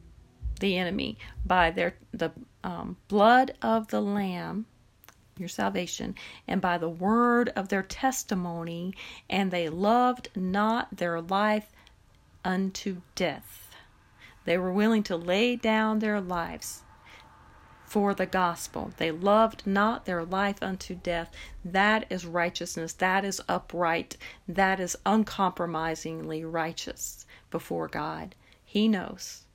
the 0.60 0.78
enemy 0.78 1.18
by 1.46 1.72
their 1.72 1.96
the 2.12 2.32
um, 2.64 2.98
blood 3.08 3.54
of 3.62 3.90
the 3.90 4.02
lamb 4.02 4.66
your 5.40 5.50
salvation 5.50 6.16
and 6.48 6.62
by 6.62 6.78
the 6.78 6.90
word 6.90 7.50
of 7.56 7.70
their 7.70 7.84
testimony 7.84 8.94
and 9.30 9.52
they 9.52 9.70
loved 9.70 10.30
not 10.36 10.96
their 10.96 11.22
life 11.22 11.72
unto 12.44 13.02
death 13.16 13.76
they 14.48 14.58
were 14.58 14.72
willing 14.72 15.04
to 15.04 15.18
lay 15.18 15.58
down 15.58 16.00
their 16.00 16.22
lives 16.22 16.84
for 17.84 18.14
the 18.14 18.26
gospel. 18.26 18.92
They 18.96 19.12
loved 19.12 19.68
not 19.68 20.06
their 20.06 20.24
life 20.24 20.62
unto 20.62 20.96
death. 20.96 21.32
That 21.66 22.06
is 22.10 22.26
righteousness. 22.26 22.94
That 22.94 23.26
is 23.26 23.42
upright. 23.50 24.16
That 24.48 24.80
is 24.80 24.98
uncompromisingly 25.06 26.46
righteous 26.46 27.26
before 27.50 27.90
God. 27.90 28.36
He 28.64 28.88
knows. 28.88 29.47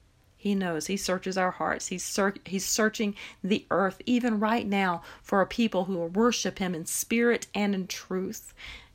He 0.42 0.57
knows. 0.57 0.88
He 0.88 0.96
searches 0.96 1.38
our 1.38 1.52
hearts. 1.52 1.87
He's, 1.87 2.02
ser- 2.02 2.35
he's 2.44 2.66
searching 2.66 3.14
the 3.44 3.64
earth, 3.70 4.02
even 4.07 4.40
right 4.40 4.66
now, 4.66 5.02
for 5.22 5.40
a 5.40 5.46
people 5.46 5.85
who 5.85 5.96
will 5.96 6.09
worship 6.09 6.59
Him 6.59 6.74
in 6.74 6.85
spirit 6.85 7.46
and 7.55 7.76
in 7.76 7.87
truth 7.87 8.52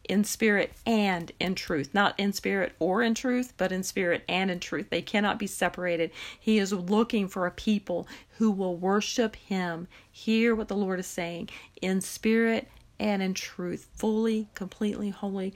in 0.10 0.26
spirit 0.26 0.74
and 0.86 1.32
in 1.40 1.56
truth. 1.56 1.94
Not 1.94 2.20
in 2.20 2.34
spirit 2.34 2.74
or 2.80 3.02
in 3.02 3.14
truth, 3.14 3.54
but 3.56 3.72
in 3.72 3.82
spirit 3.82 4.26
and 4.28 4.52
in 4.52 4.60
truth. 4.60 4.90
They 4.90 5.02
cannot 5.02 5.40
be 5.40 5.48
separated. 5.48 6.12
He 6.38 6.58
is 6.58 6.74
looking 6.74 7.30
for 7.30 7.46
a 7.46 7.52
people 7.52 8.10
who 8.38 8.52
will 8.52 8.76
worship 8.76 9.38
Him. 9.38 9.88
Hear 10.12 10.54
what 10.54 10.68
the 10.68 10.76
Lord 10.76 11.00
is 11.00 11.08
saying 11.08 11.48
in 11.82 12.02
spirit 12.02 12.68
and 13.00 13.22
in 13.22 13.34
truth, 13.34 13.88
fully, 13.96 14.50
completely, 14.54 15.12
wholly 15.12 15.54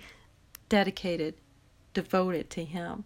dedicated, 0.69 1.35
devoted 1.93 2.49
to 2.51 2.63
Him. 2.63 3.03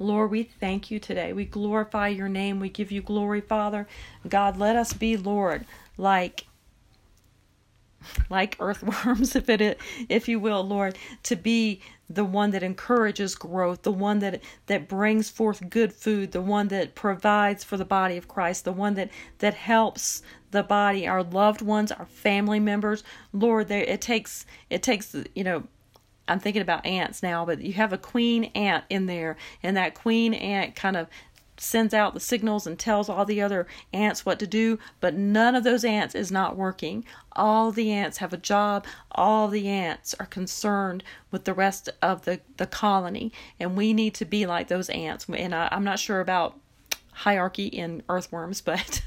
Lord, 0.00 0.30
we 0.30 0.42
thank 0.42 0.90
you 0.90 0.98
today. 0.98 1.34
We 1.34 1.44
glorify 1.44 2.08
your 2.08 2.28
name. 2.28 2.58
We 2.58 2.70
give 2.70 2.90
you 2.90 3.02
glory, 3.02 3.42
Father. 3.42 3.86
God, 4.26 4.56
let 4.56 4.74
us 4.74 4.94
be, 4.94 5.16
Lord, 5.16 5.66
like 5.98 6.46
like 8.30 8.56
earthworms, 8.60 9.36
if 9.36 9.50
it, 9.50 9.78
if 10.08 10.26
you 10.26 10.40
will, 10.40 10.66
Lord, 10.66 10.96
to 11.24 11.36
be 11.36 11.82
the 12.08 12.24
one 12.24 12.50
that 12.52 12.62
encourages 12.62 13.34
growth, 13.34 13.82
the 13.82 13.92
one 13.92 14.20
that 14.20 14.42
that 14.66 14.88
brings 14.88 15.28
forth 15.28 15.68
good 15.68 15.92
food, 15.92 16.32
the 16.32 16.40
one 16.40 16.68
that 16.68 16.94
provides 16.94 17.62
for 17.62 17.76
the 17.76 17.84
body 17.84 18.16
of 18.16 18.26
Christ, 18.26 18.64
the 18.64 18.72
one 18.72 18.94
that 18.94 19.10
that 19.38 19.52
helps 19.52 20.22
the 20.50 20.62
body, 20.62 21.06
our 21.06 21.22
loved 21.22 21.60
ones, 21.60 21.92
our 21.92 22.06
family 22.06 22.58
members. 22.58 23.04
Lord, 23.34 23.68
there 23.68 23.84
it 23.84 24.00
takes 24.00 24.46
it 24.70 24.82
takes 24.82 25.14
you 25.34 25.44
know 25.44 25.64
I'm 26.30 26.38
thinking 26.38 26.62
about 26.62 26.86
ants 26.86 27.22
now, 27.22 27.44
but 27.44 27.60
you 27.60 27.72
have 27.74 27.92
a 27.92 27.98
queen 27.98 28.44
ant 28.54 28.84
in 28.88 29.06
there, 29.06 29.36
and 29.62 29.76
that 29.76 29.94
queen 29.94 30.32
ant 30.32 30.76
kind 30.76 30.96
of 30.96 31.08
sends 31.56 31.92
out 31.92 32.14
the 32.14 32.20
signals 32.20 32.66
and 32.66 32.78
tells 32.78 33.08
all 33.08 33.24
the 33.24 33.42
other 33.42 33.66
ants 33.92 34.24
what 34.24 34.38
to 34.38 34.46
do, 34.46 34.78
but 35.00 35.14
none 35.14 35.54
of 35.54 35.64
those 35.64 35.84
ants 35.84 36.14
is 36.14 36.32
not 36.32 36.56
working. 36.56 37.04
All 37.32 37.70
the 37.70 37.92
ants 37.92 38.18
have 38.18 38.32
a 38.32 38.38
job, 38.38 38.86
all 39.12 39.48
the 39.48 39.68
ants 39.68 40.14
are 40.18 40.26
concerned 40.26 41.02
with 41.30 41.44
the 41.44 41.52
rest 41.52 41.90
of 42.00 42.24
the, 42.24 42.40
the 42.56 42.66
colony, 42.66 43.32
and 43.58 43.76
we 43.76 43.92
need 43.92 44.14
to 44.14 44.24
be 44.24 44.46
like 44.46 44.68
those 44.68 44.88
ants. 44.88 45.26
And 45.28 45.54
I, 45.54 45.68
I'm 45.70 45.84
not 45.84 45.98
sure 45.98 46.20
about 46.20 46.58
hierarchy 47.12 47.66
in 47.66 48.02
earthworms 48.08 48.60
but 48.62 49.02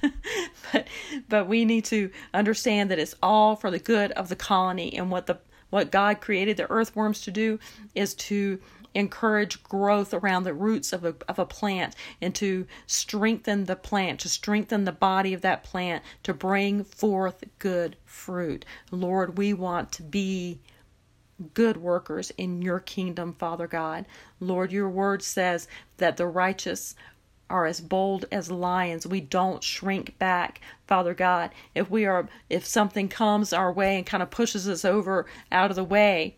but 0.71 0.88
but 1.27 1.47
we 1.47 1.65
need 1.65 1.83
to 1.86 2.12
understand 2.31 2.91
that 2.91 2.99
it's 2.99 3.15
all 3.23 3.55
for 3.55 3.71
the 3.71 3.79
good 3.79 4.12
of 4.12 4.29
the 4.29 4.36
colony 4.36 4.93
and 4.95 5.09
what 5.09 5.25
the 5.25 5.39
what 5.73 5.89
God 5.89 6.21
created 6.21 6.55
the 6.55 6.69
earthworms 6.69 7.19
to 7.21 7.31
do 7.31 7.57
is 7.95 8.13
to 8.13 8.59
encourage 8.93 9.63
growth 9.63 10.13
around 10.13 10.43
the 10.43 10.53
roots 10.53 10.93
of 10.93 11.03
a, 11.03 11.15
of 11.27 11.39
a 11.39 11.47
plant 11.47 11.95
and 12.21 12.36
to 12.36 12.67
strengthen 12.86 13.65
the 13.65 13.75
plant, 13.75 14.19
to 14.19 14.29
strengthen 14.29 14.86
the 14.86 14.91
body 14.91 15.33
of 15.33 15.41
that 15.41 15.63
plant, 15.63 16.03
to 16.21 16.31
bring 16.31 16.83
forth 16.83 17.43
good 17.57 17.95
fruit. 18.05 18.65
Lord, 18.91 19.39
we 19.39 19.51
want 19.51 19.91
to 19.93 20.03
be 20.03 20.59
good 21.55 21.77
workers 21.77 22.31
in 22.38 22.62
your 22.62 22.79
kingdom, 22.79 23.33
Father 23.33 23.65
God. 23.65 24.05
Lord, 24.39 24.71
your 24.71 24.89
word 24.91 25.23
says 25.23 25.67
that 25.97 26.17
the 26.17 26.27
righteous 26.27 26.93
are 27.54 27.68
as 27.68 27.80
bold 27.80 28.26
as 28.32 28.50
lions. 28.50 29.06
We 29.06 29.22
don't 29.22 29.63
shrink 29.63 30.18
back, 30.18 30.60
Father 30.88 31.13
God. 31.13 31.52
If 31.76 31.88
we 31.88 32.06
are 32.06 32.28
if 32.50 32.66
something 32.66 33.08
comes 33.08 33.54
our 33.54 33.72
way 33.72 33.96
and 33.96 34.06
kind 34.06 34.24
of 34.24 34.32
pushes 34.32 34.68
us 34.68 34.84
over 34.84 35.28
out 35.52 35.70
of 35.70 35.76
the 35.76 35.84
way, 35.84 36.38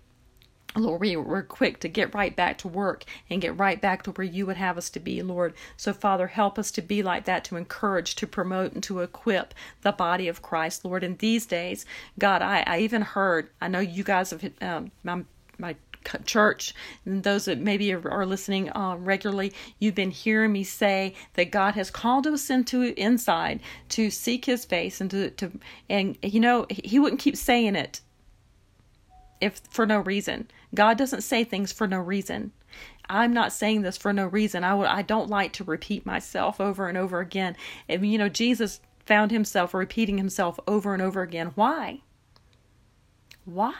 Lord, 0.75 0.99
we, 0.99 1.15
we're 1.15 1.41
quick 1.41 1.80
to 1.80 1.88
get 1.88 2.13
right 2.13 2.36
back 2.36 2.58
to 2.60 2.67
work 2.67 3.06
and 3.30 3.41
get 3.41 3.58
right 3.58 3.80
back 3.80 4.04
to 4.04 4.12
where 4.12 4.28
you 4.28 4.45
would 4.45 4.58
have 4.58 4.78
us 4.78 4.89
to 4.89 4.99
be, 4.99 5.21
Lord. 5.21 5.54
So, 5.78 5.93
Father, 5.93 6.28
help 6.28 6.60
us 6.60 6.69
to 6.71 6.82
be 6.82 7.01
like 7.01 7.23
that, 7.25 7.45
to 7.45 7.56
encourage, 7.56 8.15
to 8.15 8.28
promote, 8.28 8.73
and 8.73 8.84
to 8.84 8.99
equip 8.99 9.54
the 9.84 9.93
body 9.93 10.28
of 10.28 10.41
Christ, 10.41 10.84
Lord. 10.84 11.01
In 11.01 11.15
these 11.15 11.45
days, 11.45 11.86
God, 12.19 12.41
I, 12.41 12.65
I 12.67 12.80
even 12.80 13.04
heard, 13.04 13.49
I 13.62 13.69
know 13.69 13.80
you 13.80 14.04
guys 14.04 14.32
have, 14.32 14.51
um, 14.62 14.91
my, 15.01 15.23
my 15.58 15.78
church 16.25 16.73
and 17.05 17.23
those 17.23 17.45
that 17.45 17.59
maybe 17.59 17.93
are 17.93 18.25
listening 18.25 18.75
uh, 18.75 18.95
regularly 18.97 19.53
you've 19.79 19.95
been 19.95 20.11
hearing 20.11 20.51
me 20.51 20.63
say 20.63 21.13
that 21.33 21.51
god 21.51 21.73
has 21.73 21.91
called 21.91 22.27
us 22.27 22.49
into 22.49 22.93
inside 22.99 23.59
to 23.89 24.09
seek 24.09 24.45
his 24.45 24.65
face 24.65 25.01
and 25.01 25.11
to, 25.11 25.29
to 25.31 25.51
and 25.89 26.17
you 26.21 26.39
know 26.39 26.65
he 26.69 26.99
wouldn't 26.99 27.21
keep 27.21 27.35
saying 27.35 27.75
it 27.75 28.01
if 29.41 29.61
for 29.69 29.85
no 29.85 29.99
reason. 29.99 30.49
God 30.73 30.97
doesn't 30.97 31.21
say 31.21 31.43
things 31.43 31.71
for 31.71 31.87
no 31.87 31.99
reason. 31.99 32.51
I'm 33.07 33.33
not 33.33 33.53
saying 33.53 33.81
this 33.81 33.97
for 33.97 34.11
no 34.11 34.25
reason. 34.25 34.63
I 34.63 34.73
would 34.73 34.87
I 34.87 35.01
don't 35.01 35.29
like 35.29 35.53
to 35.53 35.63
repeat 35.63 36.05
myself 36.05 36.59
over 36.59 36.89
and 36.89 36.97
over 36.97 37.19
again. 37.19 37.55
And 37.87 38.11
you 38.11 38.17
know, 38.17 38.29
Jesus 38.29 38.81
found 39.05 39.31
himself 39.31 39.73
repeating 39.73 40.17
himself 40.17 40.59
over 40.67 40.93
and 40.93 41.01
over 41.01 41.21
again. 41.21 41.51
Why? 41.55 42.01
Why? 43.45 43.75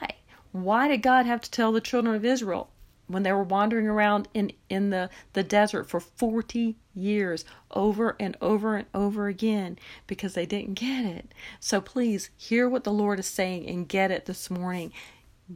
Why 0.55 0.87
did 0.87 1.01
God 1.01 1.25
have 1.25 1.41
to 1.41 1.51
tell 1.51 1.73
the 1.73 1.81
children 1.81 2.15
of 2.15 2.23
Israel 2.23 2.69
when 3.07 3.23
they 3.23 3.33
were 3.33 3.43
wandering 3.43 3.87
around 3.87 4.29
in, 4.33 4.53
in 4.69 4.89
the, 4.89 5.09
the 5.33 5.43
desert 5.43 5.89
for 5.89 5.99
40 5.99 6.77
years 6.95 7.43
over 7.71 8.15
and 8.21 8.37
over 8.39 8.77
and 8.77 8.87
over 8.93 9.27
again 9.27 9.77
because 10.07 10.33
they 10.33 10.45
didn't 10.45 10.75
get 10.75 11.03
it. 11.03 11.33
So 11.59 11.81
please 11.81 12.29
hear 12.37 12.69
what 12.69 12.85
the 12.85 12.93
Lord 12.93 13.19
is 13.19 13.27
saying 13.27 13.67
and 13.67 13.85
get 13.85 14.11
it 14.11 14.27
this 14.27 14.49
morning. 14.49 14.93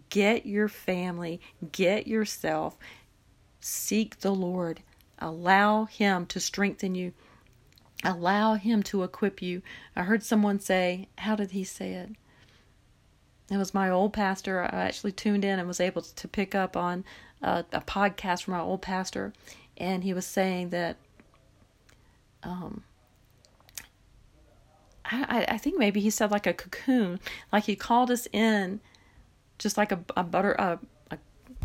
Get 0.09 0.45
your 0.45 0.67
family, 0.67 1.39
get 1.71 2.05
yourself, 2.05 2.77
seek 3.61 4.19
the 4.19 4.35
Lord, 4.35 4.81
allow 5.17 5.85
Him 5.85 6.25
to 6.25 6.41
strengthen 6.41 6.93
you, 6.93 7.13
allow 8.03 8.55
Him 8.55 8.83
to 8.83 9.03
equip 9.03 9.41
you. 9.41 9.61
I 9.95 10.03
heard 10.03 10.23
someone 10.23 10.59
say, 10.59 11.07
How 11.19 11.37
did 11.37 11.51
he 11.51 11.63
say 11.63 11.93
it? 11.93 12.09
It 13.51 13.57
was 13.57 13.73
my 13.73 13.89
old 13.89 14.13
pastor. 14.13 14.61
I 14.61 14.83
actually 14.83 15.11
tuned 15.11 15.43
in 15.43 15.59
and 15.59 15.67
was 15.67 15.79
able 15.79 16.01
to 16.03 16.27
pick 16.27 16.53
up 16.53 16.77
on 16.77 17.03
a, 17.41 17.65
a 17.71 17.81
podcast 17.81 18.43
from 18.43 18.53
my 18.53 18.59
old 18.59 18.81
pastor, 18.81 19.33
and 19.77 20.03
he 20.03 20.13
was 20.13 20.25
saying 20.25 20.69
that 20.69 20.97
um, 22.43 22.83
I, 25.05 25.45
I 25.49 25.57
think 25.57 25.79
maybe 25.79 25.99
he 25.99 26.09
said 26.09 26.31
like 26.31 26.45
a 26.45 26.53
cocoon, 26.53 27.19
like 27.51 27.63
he 27.63 27.75
called 27.75 28.11
us 28.11 28.27
in 28.31 28.79
just 29.57 29.77
like 29.77 29.91
a, 29.91 29.99
a 30.15 30.23
butter 30.23 30.53
a, 30.53 30.79
a 31.11 31.17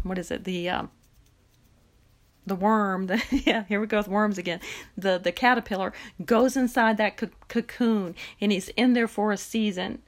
what 0.03 0.19
is 0.19 0.31
it? 0.31 0.45
The 0.45 0.71
um, 0.71 0.91
the 2.47 2.55
worm. 2.55 3.07
The 3.07 3.23
yeah 3.45 3.65
here 3.65 3.81
we 3.81 3.87
go 3.87 3.99
with 3.99 4.09
worms 4.09 4.39
again. 4.39 4.61
The 4.97 5.19
the 5.19 5.33
caterpillar 5.33 5.93
goes 6.25 6.57
inside 6.57 6.97
that 6.97 7.19
co- 7.19 7.29
cocoon 7.49 8.15
and 8.41 8.53
he's 8.53 8.69
in 8.71 8.95
there 8.95 9.09
for 9.09 9.33
a 9.33 9.37
season 9.37 10.01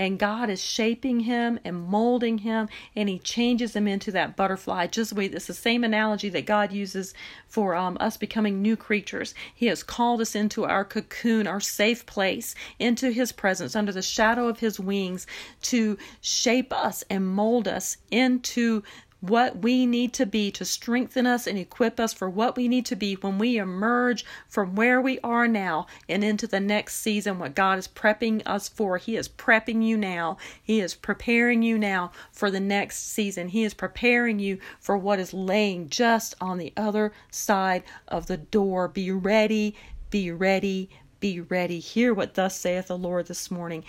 and 0.00 0.18
God 0.18 0.48
is 0.48 0.62
shaping 0.62 1.20
him 1.20 1.60
and 1.62 1.78
molding 1.78 2.38
him 2.38 2.70
and 2.96 3.06
he 3.06 3.18
changes 3.18 3.76
him 3.76 3.86
into 3.86 4.10
that 4.12 4.34
butterfly. 4.34 4.86
Just 4.86 5.12
wait 5.12 5.34
it's 5.34 5.46
the 5.46 5.52
same 5.52 5.84
analogy 5.84 6.30
that 6.30 6.46
God 6.46 6.72
uses 6.72 7.12
for 7.46 7.74
um, 7.74 7.98
us 8.00 8.16
becoming 8.16 8.62
new 8.62 8.76
creatures. 8.76 9.34
He 9.54 9.66
has 9.66 9.82
called 9.82 10.22
us 10.22 10.34
into 10.34 10.64
our 10.64 10.86
cocoon 10.86 11.46
our 11.46 11.60
safe 11.60 12.06
place 12.06 12.54
into 12.78 13.10
his 13.10 13.30
presence 13.30 13.76
under 13.76 13.92
the 13.92 14.00
shadow 14.00 14.48
of 14.48 14.60
his 14.60 14.80
wings 14.80 15.26
to 15.64 15.98
shape 16.22 16.72
us 16.72 17.04
and 17.10 17.28
mold 17.28 17.68
us 17.68 17.98
into 18.10 18.82
what 19.20 19.62
we 19.62 19.84
need 19.86 20.12
to 20.14 20.24
be 20.26 20.50
to 20.50 20.64
strengthen 20.64 21.26
us 21.26 21.46
and 21.46 21.58
equip 21.58 22.00
us 22.00 22.12
for 22.12 22.28
what 22.30 22.56
we 22.56 22.68
need 22.68 22.86
to 22.86 22.96
be 22.96 23.14
when 23.14 23.38
we 23.38 23.58
emerge 23.58 24.24
from 24.48 24.74
where 24.74 25.00
we 25.00 25.18
are 25.20 25.46
now 25.46 25.86
and 26.08 26.24
into 26.24 26.46
the 26.46 26.60
next 26.60 26.96
season, 26.96 27.38
what 27.38 27.54
God 27.54 27.78
is 27.78 27.88
prepping 27.88 28.42
us 28.46 28.68
for. 28.68 28.96
He 28.96 29.16
is 29.16 29.28
prepping 29.28 29.84
you 29.84 29.96
now, 29.96 30.38
He 30.62 30.80
is 30.80 30.94
preparing 30.94 31.62
you 31.62 31.78
now 31.78 32.12
for 32.32 32.50
the 32.50 32.60
next 32.60 33.12
season. 33.12 33.48
He 33.48 33.64
is 33.64 33.74
preparing 33.74 34.38
you 34.38 34.58
for 34.80 34.96
what 34.96 35.18
is 35.18 35.34
laying 35.34 35.88
just 35.88 36.34
on 36.40 36.58
the 36.58 36.72
other 36.76 37.12
side 37.30 37.82
of 38.08 38.26
the 38.26 38.38
door. 38.38 38.88
Be 38.88 39.10
ready, 39.10 39.74
be 40.10 40.30
ready, 40.30 40.88
be 41.20 41.40
ready. 41.40 41.78
Hear 41.78 42.14
what 42.14 42.34
thus 42.34 42.58
saith 42.58 42.86
the 42.88 42.96
Lord 42.96 43.26
this 43.26 43.50
morning. 43.50 43.84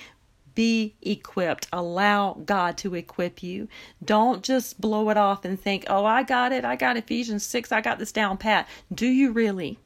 Be 0.54 0.96
equipped. 1.02 1.68
Allow 1.72 2.34
God 2.46 2.78
to 2.80 2.96
equip 2.96 3.42
you. 3.42 3.68
Don't 4.04 4.44
just 4.44 4.82
blow 4.82 5.10
it 5.10 5.18
off 5.18 5.46
and 5.46 5.60
think, 5.60 5.86
oh, 5.88 6.06
I 6.06 6.24
got 6.24 6.52
it. 6.52 6.66
I 6.66 6.76
got 6.76 6.98
Ephesians 6.98 7.46
6. 7.46 7.72
I 7.72 7.82
got 7.82 8.00
this 8.00 8.12
down 8.12 8.38
pat. 8.38 8.68
Do 8.94 9.08
you 9.08 9.32
really? 9.32 9.80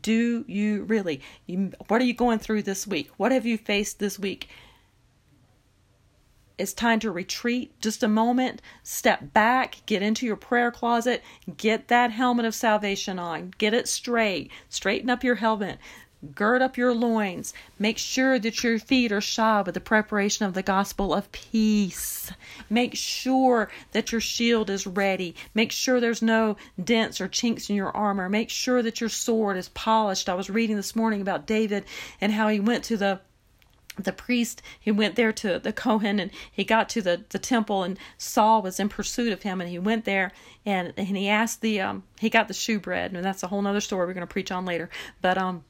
Do 0.00 0.44
you 0.46 0.84
really? 0.84 1.20
You, 1.46 1.72
what 1.88 2.00
are 2.00 2.04
you 2.04 2.14
going 2.14 2.38
through 2.38 2.62
this 2.62 2.86
week? 2.86 3.10
What 3.16 3.32
have 3.32 3.46
you 3.46 3.58
faced 3.58 3.98
this 3.98 4.18
week? 4.18 4.48
It's 6.58 6.72
time 6.72 6.98
to 7.00 7.12
retreat 7.12 7.80
just 7.80 8.02
a 8.02 8.08
moment, 8.08 8.60
step 8.82 9.32
back, 9.32 9.76
get 9.86 10.02
into 10.02 10.26
your 10.26 10.34
prayer 10.34 10.72
closet, 10.72 11.22
get 11.56 11.86
that 11.86 12.10
helmet 12.10 12.46
of 12.46 12.54
salvation 12.54 13.16
on, 13.16 13.54
get 13.58 13.72
it 13.72 13.86
straight, 13.86 14.50
straighten 14.68 15.08
up 15.08 15.22
your 15.22 15.36
helmet, 15.36 15.78
gird 16.34 16.62
up 16.62 16.76
your 16.76 16.92
loins, 16.92 17.54
make 17.78 17.96
sure 17.96 18.38
that 18.38 18.62
your 18.64 18.78
feet 18.78 19.12
are 19.12 19.20
shod 19.20 19.66
with 19.66 19.74
the 19.74 19.80
preparation 19.80 20.44
of 20.44 20.54
the 20.54 20.62
gospel 20.62 21.14
of 21.14 21.30
peace. 21.30 22.32
Make 22.68 22.96
sure 22.96 23.70
that 23.92 24.10
your 24.10 24.20
shield 24.20 24.68
is 24.68 24.86
ready. 24.86 25.34
Make 25.54 25.70
sure 25.70 26.00
there's 26.00 26.22
no 26.22 26.56
dents 26.82 27.20
or 27.20 27.28
chinks 27.28 27.70
in 27.70 27.76
your 27.76 27.96
armor. 27.96 28.28
Make 28.28 28.50
sure 28.50 28.82
that 28.82 29.00
your 29.00 29.10
sword 29.10 29.56
is 29.56 29.68
polished. 29.70 30.28
I 30.28 30.34
was 30.34 30.50
reading 30.50 30.76
this 30.76 30.96
morning 30.96 31.20
about 31.20 31.46
David 31.46 31.84
and 32.20 32.32
how 32.32 32.48
he 32.48 32.60
went 32.60 32.84
to 32.84 32.96
the 32.96 33.20
the 33.96 34.12
priest 34.12 34.62
he 34.78 34.92
went 34.92 35.16
there 35.16 35.32
to 35.32 35.58
the 35.58 35.72
Kohen 35.72 36.20
and 36.20 36.30
he 36.52 36.62
got 36.62 36.88
to 36.90 37.02
the, 37.02 37.24
the 37.30 37.38
temple 37.38 37.82
and 37.82 37.98
Saul 38.16 38.62
was 38.62 38.78
in 38.78 38.88
pursuit 38.88 39.32
of 39.32 39.42
him 39.42 39.60
and 39.60 39.68
he 39.68 39.78
went 39.78 40.04
there 40.04 40.30
and 40.64 40.92
and 40.96 41.16
he 41.16 41.28
asked 41.28 41.62
the 41.62 41.80
um 41.80 42.04
he 42.20 42.30
got 42.30 42.46
the 42.46 42.54
shewbread 42.54 43.12
and 43.12 43.24
that's 43.24 43.42
a 43.42 43.48
whole 43.48 43.60
nother 43.60 43.80
story 43.80 44.06
we're 44.06 44.14
to 44.14 44.24
preach 44.24 44.52
on 44.52 44.64
later 44.64 44.88
but 45.20 45.36
um 45.36 45.64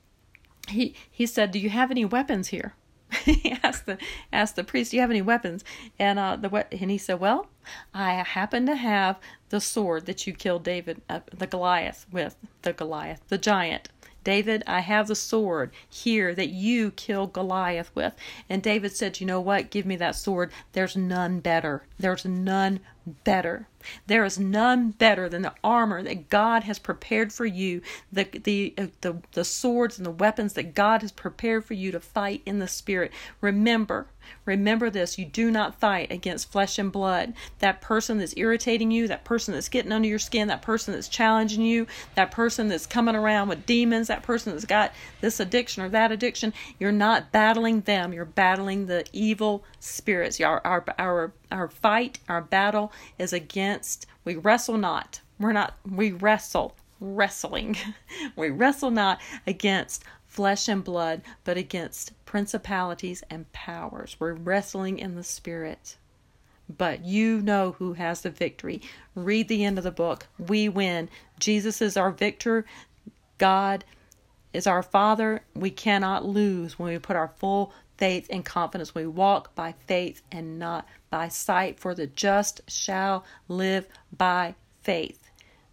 he 0.71 0.95
he 1.11 1.27
said 1.27 1.51
do 1.51 1.59
you 1.59 1.71
have 1.71 1.91
any 1.91 2.05
weapons 2.05 2.49
here? 2.49 2.75
He 3.25 3.57
asked 3.63 3.87
the 3.87 3.99
asked 4.33 4.57
the 4.57 4.65
priest 4.65 4.91
do 4.91 4.97
you 4.97 5.01
have 5.01 5.11
any 5.11 5.23
weapons? 5.23 5.65
And 5.99 6.19
uh 6.19 6.37
the 6.37 6.67
and 6.73 6.91
he 6.91 6.99
said 6.99 7.21
well 7.21 7.49
I 7.95 8.13
happen 8.15 8.67
to 8.67 8.77
have 8.77 9.19
the 9.49 9.61
sword 9.61 10.07
that 10.07 10.27
you 10.27 10.33
killed 10.33 10.65
David 10.65 11.03
uh, 11.09 11.21
the 11.37 11.47
Goliath 11.47 12.07
with 12.11 12.37
the 12.63 12.73
Goliath 12.73 13.23
the 13.29 13.39
giant 13.39 13.89
David, 14.25 14.63
I 14.67 14.81
have 14.81 15.09
the 15.09 15.15
sword 15.15 15.71
here 15.89 16.35
that 16.35 16.49
you 16.49 16.91
killed 16.91 17.33
Goliath 17.33 17.91
with. 17.95 18.15
And 18.49 18.63
David 18.63 18.93
said, 18.93 19.21
You 19.21 19.27
know 19.27 19.41
what? 19.41 19.71
Give 19.71 19.87
me 19.87 19.97
that 19.97 20.17
sword. 20.17 20.51
There's 20.73 20.97
none 20.97 21.41
better. 21.41 21.85
There's 21.99 22.25
none 22.25 22.81
better. 23.25 23.69
There 24.07 24.25
is 24.25 24.39
none 24.39 24.91
better 24.91 25.29
than 25.29 25.43
the 25.43 25.55
armor 25.65 26.03
that 26.03 26.29
God 26.29 26.65
has 26.65 26.79
prepared 26.79 27.33
for 27.33 27.47
you, 27.47 27.81
the, 28.13 28.25
the, 28.25 28.75
uh, 28.77 28.87
the, 29.01 29.23
the 29.33 29.45
swords 29.45 29.99
and 29.99 30.07
the 30.07 30.11
weapons 30.11 30.55
that 30.55 30.75
God 30.75 31.03
has 31.03 31.13
prepared 31.13 31.65
for 31.65 31.75
you 31.75 31.91
to 31.93 32.01
fight 32.01 32.43
in 32.45 32.59
the 32.59 32.69
Spirit. 32.69 33.13
Remember, 33.41 34.09
remember 34.45 34.91
this 34.91 35.19
you 35.19 35.25
do 35.25 35.51
not 35.51 35.79
fight 35.81 36.11
against 36.11 36.51
flesh 36.51 36.79
and 36.79 36.91
blood. 36.91 37.35
That 37.59 37.81
person 37.81 38.19
that's 38.19 38.35
irritating 38.37 38.91
you, 38.91 39.09
that 39.09 39.25
person 39.25 39.55
that's 39.55 39.69
getting 39.69 39.93
under 39.93 40.09
your 40.09 40.19
skin, 40.19 40.49
that 40.49 40.63
person 40.63 40.95
that's 40.95 41.09
challenging 41.09 41.63
you, 41.63 41.87
that 42.15 42.31
person 42.31 42.69
that's 42.69 42.87
coming 42.87 43.17
around 43.17 43.49
with 43.49 43.67
demons, 43.67 44.09
that 44.09 44.23
person 44.23 44.53
that's 44.53 44.65
got 44.65 44.93
this 45.21 45.41
addiction 45.41 45.83
or 45.83 45.89
that 45.91 46.13
addiction, 46.13 46.53
you're 46.79 46.93
not 46.93 47.33
battling 47.33 47.83
them. 47.83 48.13
You're 48.13 48.25
battling 48.25 48.87
the 48.87 49.05
evil 49.13 49.65
spirits. 49.81 50.41
Our, 50.41 50.61
our, 50.65 50.85
our, 50.99 51.33
our 51.51 51.69
fight, 51.69 52.19
our 52.29 52.43
battle 52.43 52.93
is 53.19 53.33
against, 53.33 54.07
we 54.25 54.37
wrestle 54.37 54.79
not. 54.79 55.21
We're 55.39 55.53
not, 55.53 55.77
we 55.89 56.13
wrestle, 56.13 56.75
wrestling. 57.01 57.77
we 58.37 58.51
wrestle 58.51 58.91
not 58.91 59.21
against 59.47 60.05
flesh 60.39 60.69
and 60.69 60.85
blood, 60.85 61.21
but 61.43 61.57
against 61.57 62.13
principalities 62.25 63.25
and 63.29 63.51
powers. 63.51 64.15
We're 64.21 64.35
wrestling 64.35 65.01
in 65.01 65.17
the 65.17 65.25
spirit. 65.25 65.97
But 66.69 67.05
you 67.05 67.41
know 67.41 67.73
who 67.73 67.95
has 67.95 68.21
the 68.21 68.31
victory. 68.31 68.81
Read 69.17 69.49
the 69.49 69.65
end 69.65 69.79
of 69.79 69.85
the 69.85 69.91
book. 69.91 70.29
We 70.39 70.69
win. 70.69 71.09
Jesus 71.41 71.83
is 71.83 71.97
our 71.97 72.13
victor. 72.13 72.65
God 73.39 73.85
is 74.53 74.69
our 74.69 74.85
Father. 74.85 75.43
We 75.57 75.71
cannot 75.71 76.25
lose 76.25 76.79
when 76.79 76.93
we 76.93 77.01
put 77.01 77.17
our 77.17 77.33
full 77.39 77.73
faith 77.97 78.29
and 78.31 78.45
confidence. 78.45 78.95
We 78.95 79.09
walk 79.09 79.57
by 79.57 79.75
faith 79.89 80.23
and 80.31 80.57
not 80.57 80.87
by 81.11 81.27
sight, 81.27 81.81
for 81.81 81.97
the 81.97 82.07
just 82.07 82.61
shall 82.69 83.25
live 83.49 83.89
by 84.17 84.55
faith. 84.85 85.31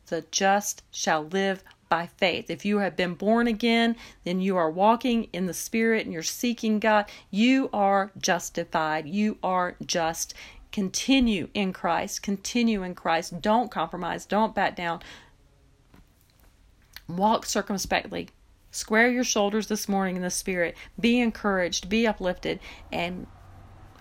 The 0.07 0.25
just 0.31 0.81
shall 0.89 1.25
live 1.25 1.63
by 1.95 2.07
faith. 2.17 2.49
If 2.49 2.65
you 2.65 2.79
have 2.79 2.97
been 2.97 3.13
born 3.13 3.47
again, 3.47 3.95
then 4.25 4.41
you 4.41 4.57
are 4.57 4.69
walking 4.69 5.29
in 5.31 5.45
the 5.45 5.53
Spirit 5.53 6.03
and 6.03 6.11
you're 6.11 6.23
seeking 6.23 6.77
God. 6.77 7.05
You 7.31 7.69
are 7.71 8.11
justified. 8.17 9.07
You 9.07 9.37
are 9.41 9.77
just. 9.85 10.33
Continue 10.73 11.47
in 11.53 11.71
Christ. 11.71 12.21
Continue 12.21 12.83
in 12.83 12.95
Christ. 12.95 13.41
Don't 13.41 13.71
compromise. 13.71 14.25
Don't 14.25 14.53
back 14.53 14.75
down. 14.75 15.01
Walk 17.07 17.45
circumspectly. 17.45 18.27
Square 18.71 19.11
your 19.11 19.23
shoulders 19.23 19.67
this 19.67 19.87
morning 19.87 20.17
in 20.17 20.21
the 20.21 20.29
Spirit. 20.29 20.75
Be 20.99 21.21
encouraged. 21.21 21.87
Be 21.87 22.05
uplifted. 22.05 22.59
And 22.91 23.25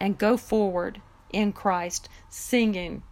and 0.01 0.19
go 0.19 0.37
forward 0.37 1.01
in 1.33 1.53
Christ, 1.53 2.09
singing, 2.29 3.05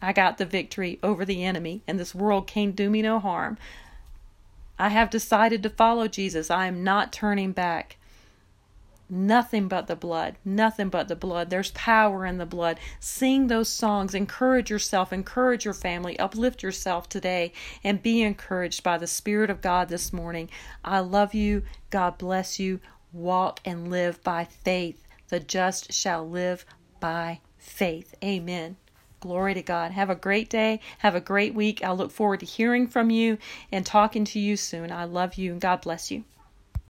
I 0.00 0.12
got 0.12 0.38
the 0.38 0.44
victory 0.44 0.98
over 1.02 1.24
the 1.24 1.42
enemy, 1.42 1.82
and 1.86 1.98
this 1.98 2.14
world 2.14 2.46
can't 2.46 2.76
do 2.76 2.90
me 2.90 3.02
no 3.02 3.18
harm. 3.18 3.58
I 4.78 4.90
have 4.90 5.10
decided 5.10 5.62
to 5.62 5.70
follow 5.70 6.08
Jesus. 6.08 6.50
I 6.50 6.66
am 6.66 6.84
not 6.84 7.12
turning 7.12 7.52
back. 7.52 7.96
Nothing 9.08 9.68
but 9.68 9.86
the 9.86 9.94
blood. 9.94 10.36
Nothing 10.44 10.88
but 10.88 11.06
the 11.06 11.14
blood. 11.14 11.48
There's 11.48 11.70
power 11.70 12.26
in 12.26 12.38
the 12.38 12.46
blood. 12.46 12.80
Sing 12.98 13.46
those 13.46 13.68
songs. 13.68 14.14
Encourage 14.14 14.68
yourself. 14.68 15.12
Encourage 15.12 15.64
your 15.64 15.74
family. 15.74 16.18
Uplift 16.18 16.62
yourself 16.62 17.08
today 17.08 17.52
and 17.84 18.02
be 18.02 18.22
encouraged 18.22 18.82
by 18.82 18.98
the 18.98 19.06
Spirit 19.06 19.48
of 19.48 19.62
God 19.62 19.88
this 19.88 20.12
morning. 20.12 20.50
I 20.84 21.00
love 21.00 21.34
you. 21.34 21.62
God 21.90 22.18
bless 22.18 22.58
you. 22.58 22.80
Walk 23.12 23.60
and 23.64 23.90
live 23.90 24.22
by 24.24 24.44
faith. 24.44 25.06
The 25.28 25.38
just 25.40 25.92
shall 25.92 26.28
live 26.28 26.66
by 26.98 27.40
faith. 27.58 28.14
Amen. 28.24 28.76
Glory 29.26 29.54
to 29.54 29.62
God. 29.62 29.90
Have 29.90 30.08
a 30.08 30.14
great 30.14 30.48
day. 30.48 30.78
Have 30.98 31.16
a 31.16 31.20
great 31.20 31.52
week. 31.52 31.82
I 31.82 31.90
look 31.90 32.12
forward 32.12 32.38
to 32.40 32.46
hearing 32.46 32.86
from 32.86 33.10
you 33.10 33.38
and 33.72 33.84
talking 33.84 34.24
to 34.26 34.38
you 34.38 34.56
soon. 34.56 34.92
I 34.92 35.02
love 35.02 35.34
you 35.34 35.50
and 35.50 35.60
God 35.60 35.80
bless 35.80 36.12
you. 36.12 36.22